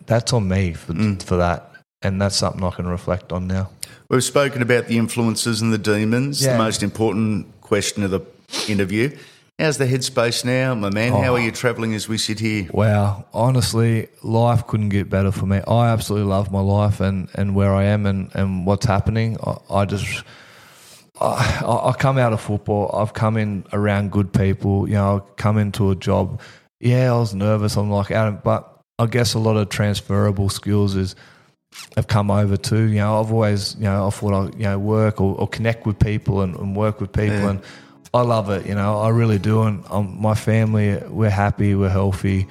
that's 0.06 0.32
on 0.32 0.48
me 0.48 0.74
for 0.74 0.92
mm. 0.92 1.22
for 1.22 1.36
that, 1.36 1.67
and 2.02 2.20
that's 2.20 2.36
something 2.36 2.62
I 2.62 2.70
can 2.70 2.86
reflect 2.86 3.32
on 3.32 3.46
now. 3.46 3.70
We've 4.08 4.24
spoken 4.24 4.62
about 4.62 4.86
the 4.86 4.96
influences 4.98 5.60
and 5.60 5.72
the 5.72 5.78
demons, 5.78 6.40
the 6.40 6.56
most 6.56 6.82
important 6.82 7.60
question 7.60 8.02
of 8.02 8.10
the 8.10 8.22
interview. 8.68 9.16
How's 9.58 9.76
the 9.76 9.86
headspace 9.86 10.44
now, 10.44 10.74
my 10.76 10.88
man? 10.88 11.10
How 11.12 11.32
Oh. 11.32 11.34
are 11.34 11.40
you 11.40 11.50
travelling 11.50 11.92
as 11.94 12.08
we 12.08 12.16
sit 12.16 12.38
here? 12.38 12.68
Wow, 12.72 13.24
honestly, 13.34 14.06
life 14.22 14.66
couldn't 14.68 14.90
get 14.90 15.10
better 15.10 15.32
for 15.32 15.46
me. 15.46 15.60
I 15.66 15.88
absolutely 15.88 16.28
love 16.28 16.52
my 16.52 16.60
life 16.60 17.00
and, 17.00 17.28
and 17.34 17.56
where 17.56 17.74
I 17.74 17.84
am 17.84 18.06
and, 18.06 18.30
and 18.34 18.64
what's 18.66 18.86
happening. 18.86 19.36
I, 19.44 19.56
I 19.68 19.84
just, 19.84 20.22
I, 21.20 21.60
I 21.66 21.92
come 21.98 22.18
out 22.18 22.32
of 22.32 22.40
football. 22.40 22.88
I've 22.94 23.12
come 23.12 23.36
in 23.36 23.64
around 23.72 24.12
good 24.12 24.32
people. 24.32 24.88
You 24.88 24.94
know, 24.94 25.16
I 25.26 25.32
come 25.34 25.58
into 25.58 25.90
a 25.90 25.96
job. 25.96 26.40
Yeah, 26.78 27.12
I 27.12 27.18
was 27.18 27.34
nervous. 27.34 27.76
I'm 27.76 27.90
like, 27.90 28.12
Adam, 28.12 28.40
but 28.44 28.80
I 29.00 29.06
guess 29.06 29.34
a 29.34 29.40
lot 29.40 29.56
of 29.56 29.68
transferable 29.70 30.48
skills 30.50 30.94
is 30.94 31.16
have 31.96 32.06
come 32.06 32.30
over 32.30 32.56
to. 32.56 32.76
You 32.82 32.96
know, 32.98 33.20
I've 33.20 33.32
always, 33.32 33.74
you 33.76 33.84
know, 33.84 34.06
I 34.06 34.10
thought 34.10 34.32
I, 34.34 34.56
you 34.56 34.64
know, 34.64 34.78
work 34.78 35.20
or, 35.20 35.34
or 35.36 35.48
connect 35.48 35.86
with 35.86 35.98
people 35.98 36.42
and, 36.42 36.54
and 36.56 36.74
work 36.76 37.00
with 37.00 37.12
people, 37.12 37.36
Yeah. 37.36 37.50
and 37.50 37.60
I 38.14 38.22
love 38.22 38.50
it. 38.50 38.66
You 38.66 38.74
know, 38.74 38.98
I 39.00 39.10
really 39.10 39.38
do. 39.38 39.62
And 39.62 39.84
um, 39.90 40.16
my 40.20 40.34
family, 40.34 40.96
we're 41.08 41.30
happy, 41.30 41.74
we're 41.74 41.90
healthy, 41.90 42.46